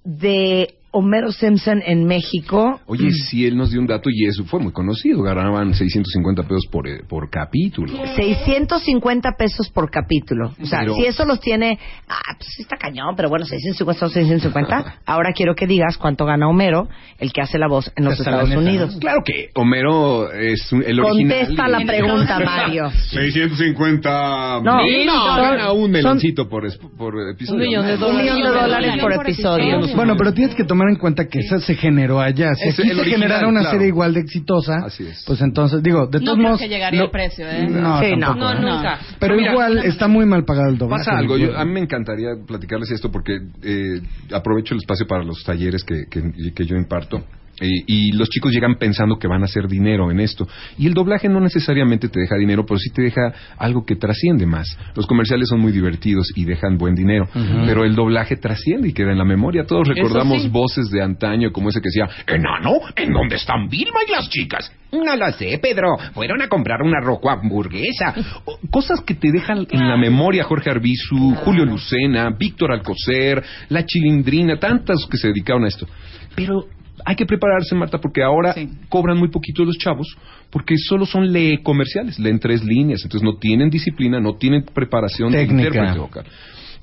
[0.04, 2.80] de Homero Simpson en México?
[2.86, 6.66] Oye, si él nos dio un dato y eso fue muy conocido, ganaban 650 pesos
[6.70, 7.92] por, eh, por capítulo.
[8.14, 10.54] 650 pesos por capítulo.
[10.62, 11.78] O sea, Pero- si eso los tiene,
[12.08, 15.00] ah, pues está cañón, pero bueno, 650 son 650.
[15.06, 16.88] Ahora quiero que digas cuánto gana Homero,
[17.18, 18.94] el que hace la voz en los Hasta Estados Unidos.
[18.94, 19.00] ¿no?
[19.00, 21.38] Claro que Homero es un- el original.
[21.46, 22.90] Contesta la pregunta, Mario.
[22.90, 25.08] 650 No, mil.
[25.08, 27.60] son- gana un son- meloncito por, es- por episodio.
[27.62, 28.16] Un millón de dólares.
[28.32, 29.80] Un millón de dólares por episodio.
[29.96, 32.54] Bueno, pero tienes que tomar en cuenta que esa se generó allá.
[32.54, 33.74] Si Es aquí se original, generara una claro.
[33.76, 34.86] serie igual de exitosa,
[35.26, 36.60] pues entonces, digo, de No todos creo modos...
[36.60, 37.66] que llegaría no- el precio, ¿eh?
[37.68, 38.26] No, Sí, no.
[38.28, 38.60] tampoco, No, ¿eh?
[38.60, 38.98] nunca.
[39.00, 41.04] Pero Pero mira, igual está muy mal pagado el doblaje.
[41.04, 44.00] Pasa algo, yo, a mí me encantaría platicarles esto porque eh,
[44.32, 47.22] aprovecho el espacio para los talleres que, que- que yo imparto.
[47.60, 50.48] Eh, y los chicos llegan pensando que van a hacer dinero en esto.
[50.78, 54.46] Y el doblaje no necesariamente te deja dinero, pero sí te deja algo que trasciende
[54.46, 54.66] más.
[54.94, 57.28] Los comerciales son muy divertidos y dejan buen dinero,
[57.66, 59.64] pero el doblaje trasciende y queda en la memoria.
[59.64, 60.48] Todos recordamos sí.
[60.48, 64.72] voces de antaño como ese que decía, Enano, ¿en dónde están Vilma y las chicas?
[64.92, 65.96] No lo sé, Pedro.
[66.12, 68.14] Fueron a comprar una roco hamburguesa.
[68.44, 73.84] O- Cosas que te dejan en la memoria Jorge Arbizu, Julio Lucena, Víctor Alcocer, La
[73.86, 75.86] Chilindrina, tantas que se dedicaron a esto.
[76.34, 76.66] Pero
[77.04, 78.54] hay que prepararse, Marta, porque ahora
[78.88, 80.06] cobran muy poquito los chavos,
[80.50, 85.32] porque solo son lee comerciales, leen tres líneas, entonces no tienen disciplina, no tienen preparación
[85.32, 85.92] Técnica.
[85.92, 86.24] de vocal.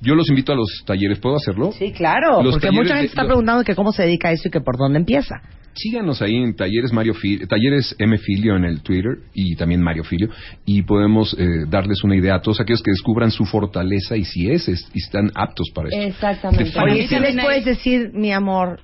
[0.02, 1.72] Yo los invito a los talleres, ¿puedo hacerlo?
[1.72, 4.48] Sí, claro, Los porque mucha de- gente está preguntando que cómo se dedica a eso
[4.48, 5.34] y que por dónde empieza.
[5.74, 10.02] Síganos ahí en Talleres Mario Fil- Talleres M Filio en el Twitter y también Mario
[10.02, 10.28] Filio
[10.66, 14.50] y podemos eh, darles una idea a todos aquellos que descubran su fortaleza y si
[14.50, 15.98] es, es- y están aptos para eso.
[16.00, 16.72] Exactamente.
[16.80, 18.80] Oye, si les puedes decir, mi amor,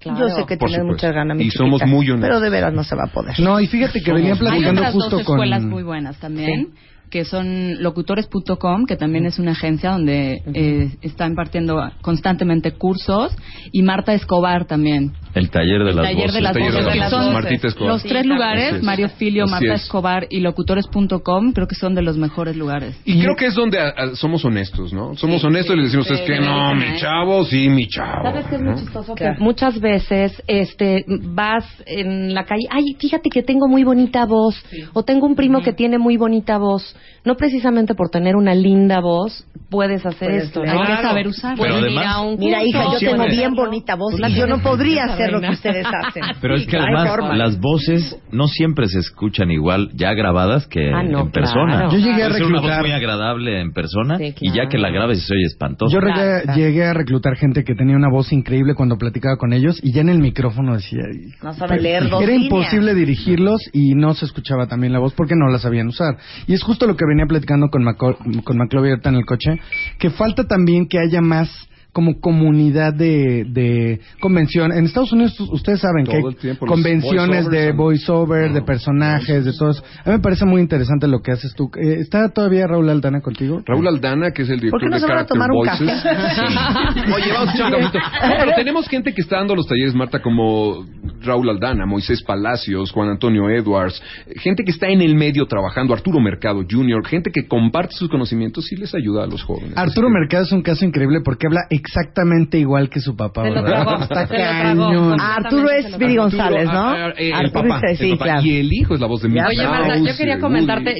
[0.00, 0.18] Claro.
[0.20, 0.86] yo sé que Por tienes supuesto.
[0.86, 2.28] muchas ganas, mi Y somos muy honestos.
[2.28, 3.38] pero de veras no se va a poder.
[3.40, 5.36] No, y fíjate que venía Hay platicando otras justo dos con...
[5.36, 6.68] escuelas muy buenas también,
[7.10, 13.34] que son locutores.com, que también es una agencia donde eh, está impartiendo constantemente cursos,
[13.72, 15.12] y Marta Escobar también.
[15.38, 16.34] El taller de El las taller voces.
[16.34, 16.84] de las voces.
[16.84, 17.10] voces.
[17.10, 17.92] Son Martita Escobar.
[17.92, 18.82] Los tres Sí, lugares.
[18.82, 19.82] Mario Filio, Así Marta es.
[19.82, 23.00] Escobar y locutores.com, creo que son de los mejores lugares.
[23.04, 25.14] Y creo que es donde a- a- somos honestos, ¿no?
[25.16, 28.24] Somos honestos y le decimos, es que no, mi chavo, sí, mi chavo.
[28.24, 29.14] ¿Sabes qué es muy chistoso?
[29.14, 34.54] Que muchas veces este, vas en la calle, ay, fíjate que tengo muy bonita voz,
[34.92, 36.96] o tengo un primo que tiene muy bonita voz.
[37.24, 40.64] No precisamente por tener una linda voz puedes hacer Puedes esto.
[40.64, 40.82] ¿no?
[40.82, 42.24] Hay que saber usarla.
[42.38, 45.86] Mira, hija, yo tengo bien bonita voz yo no podría esa hacer lo que ustedes
[45.86, 46.22] hacen.
[46.40, 51.02] Pero es que además las voces no siempre se escuchan igual ya grabadas que Ah,
[51.02, 51.72] no, en persona.
[51.76, 51.90] claro.
[51.92, 54.78] Yo llegué a ser una voz reclutar- muy agradable en persona Sí, y ya que
[54.78, 55.92] la grabes se oye espantoso.
[55.94, 59.78] Yo llegué, llegué a reclutar gente que tenía una voz increíble cuando platicaba con ellos
[59.82, 61.02] y ya en el micrófono decía...
[61.42, 62.50] No sabe leer dos Era líneas.
[62.52, 66.16] imposible dirigirlos y no se escuchaba también la voz porque no la sabían usar.
[66.46, 69.60] Y es justo lo que venía platicando con, Maco con Maclovia ahorita en el coche,
[69.98, 71.67] que falta también que haya más
[71.98, 74.70] como comunidad de, de convención.
[74.70, 79.44] En Estados Unidos ustedes saben Todo que hay tiempo, convenciones voiceovers de voiceover, de personajes,
[79.44, 79.82] de todo eso.
[80.04, 81.72] A mí me parece muy interesante lo que haces tú.
[81.76, 83.62] Eh, ¿Está todavía Raúl Aldana contigo?
[83.66, 85.50] Raúl Aldana, que es el ¿Por director qué no de se van a Character tomar
[85.50, 86.02] un Voices.
[86.04, 86.18] café?
[86.94, 87.12] Sí.
[87.12, 87.82] Oye, vamos a echar un.
[88.28, 90.84] No, pero tenemos gente que está dando los talleres, Marta, como
[91.22, 94.00] Raúl Aldana, Moisés Palacios, Juan Antonio Edwards,
[94.36, 98.70] gente que está en el medio trabajando, Arturo Mercado Jr., gente que comparte sus conocimientos
[98.70, 99.76] y les ayuda a los jóvenes.
[99.76, 103.42] Arturo Mercado es un caso increíble porque habla exactamente igual que su papá.
[103.44, 103.84] Se lo ¿verdad?
[103.84, 104.62] tragó, Está se lo tragó.
[104.86, 105.16] cañón.
[105.20, 106.72] Ah, Arturo es Viri González, ¿no?
[106.90, 108.24] Ah, ah, eh, el Arturo papá, es- sí, el papá.
[108.24, 108.42] claro.
[108.46, 110.94] Y el hijo es la voz de Mickey Oye, Marta, yo quería eh, comentarte,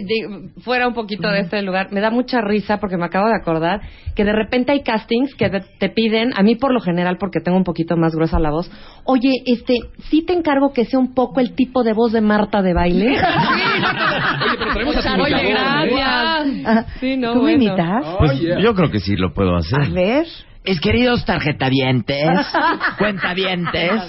[0.63, 3.81] fuera un poquito de este lugar, me da mucha risa porque me acabo de acordar
[4.15, 7.57] que de repente hay castings que te, piden, a mí por lo general porque tengo
[7.57, 8.71] un poquito más gruesa la voz,
[9.05, 9.75] oye, este,
[10.11, 13.09] sí te encargo que sea un poco el tipo de voz de Marta de baile.
[13.19, 15.53] Oye, pero traemos a tu Oye, ¿eh?
[15.53, 16.87] gracias.
[17.01, 17.65] Sí, no, ¿Tú me bueno.
[17.65, 18.05] imitas?
[18.19, 19.81] Pues yo creo que sí lo puedo hacer.
[19.83, 20.27] A ver.
[20.65, 22.29] Es queridos tarjetavientes,
[22.99, 24.03] cuentavientes,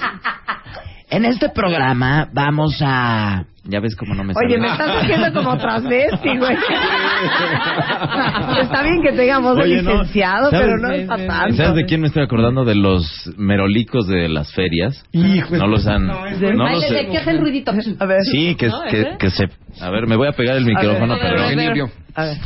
[1.09, 4.59] en este programa vamos a Ya ves cómo no me Oye, sale.
[4.59, 6.55] me estás diciendo como transvesti, güey.
[8.61, 10.65] Está bien que tengamos de Oye, no, licenciado, ¿sabes?
[10.65, 11.55] pero no es para tanto.
[11.55, 12.65] ¿Sabes de quién me estoy acordando?
[12.65, 13.05] De los
[13.37, 15.03] merolicos de las ferias.
[15.13, 16.07] no los han...
[16.07, 17.71] No, los Ay, ¿de qué hace el ruidito?
[17.99, 18.21] A ver.
[18.31, 18.81] Sí, que, ¿No?
[18.89, 19.49] que, que se...
[19.81, 21.43] A ver, me voy a pegar el micrófono, A ver, pero...
[21.43, 21.83] a ver, a ver.
[22.15, 22.37] A ver.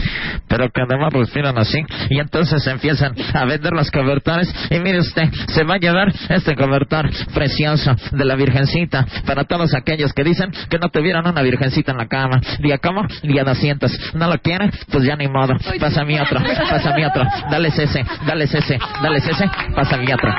[0.47, 5.23] Pero que además respiran así y entonces empiezan a vender los cobertores y mire usted,
[5.47, 10.51] se va a llevar este cobertor precioso de la Virgencita para todos aquellos que dicen
[10.69, 12.39] que no tuvieron una Virgencita en la cama.
[12.59, 14.13] Día cómo, día 200.
[14.15, 14.69] ¿No lo quiere?
[14.91, 15.55] Pues ya ni modo.
[15.79, 16.39] Pasa mi otro,
[16.69, 17.23] pasa mi otro.
[17.49, 20.29] Dales ese, dales ese, dales ese, pasa mi otro.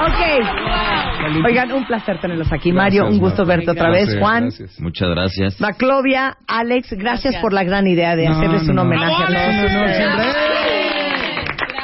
[0.00, 1.44] Ok.
[1.44, 2.72] Oigan, un placer tenerlos aquí.
[2.72, 4.16] Mario, un gusto verte otra vez.
[4.18, 5.60] Juan, Muchas gracias.
[5.60, 8.82] Maclovia, Alex, gracias por la gran idea de No, hacerles un no.
[8.82, 10.77] homenaje a No, no, todos no.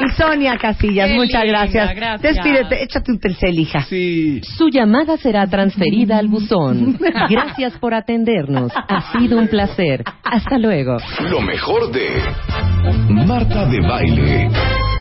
[0.00, 1.94] Y Sonia Casillas, Qué muchas linda, gracias.
[1.94, 2.34] gracias.
[2.34, 3.82] Despídete, échate un tercer hija.
[3.82, 4.40] Sí.
[4.42, 6.98] Su llamada será transferida al buzón.
[7.30, 8.72] Gracias por atendernos.
[8.74, 10.02] Ha sido un placer.
[10.24, 10.96] Hasta luego.
[11.30, 12.08] Lo mejor de
[13.08, 14.48] Marta de Baile.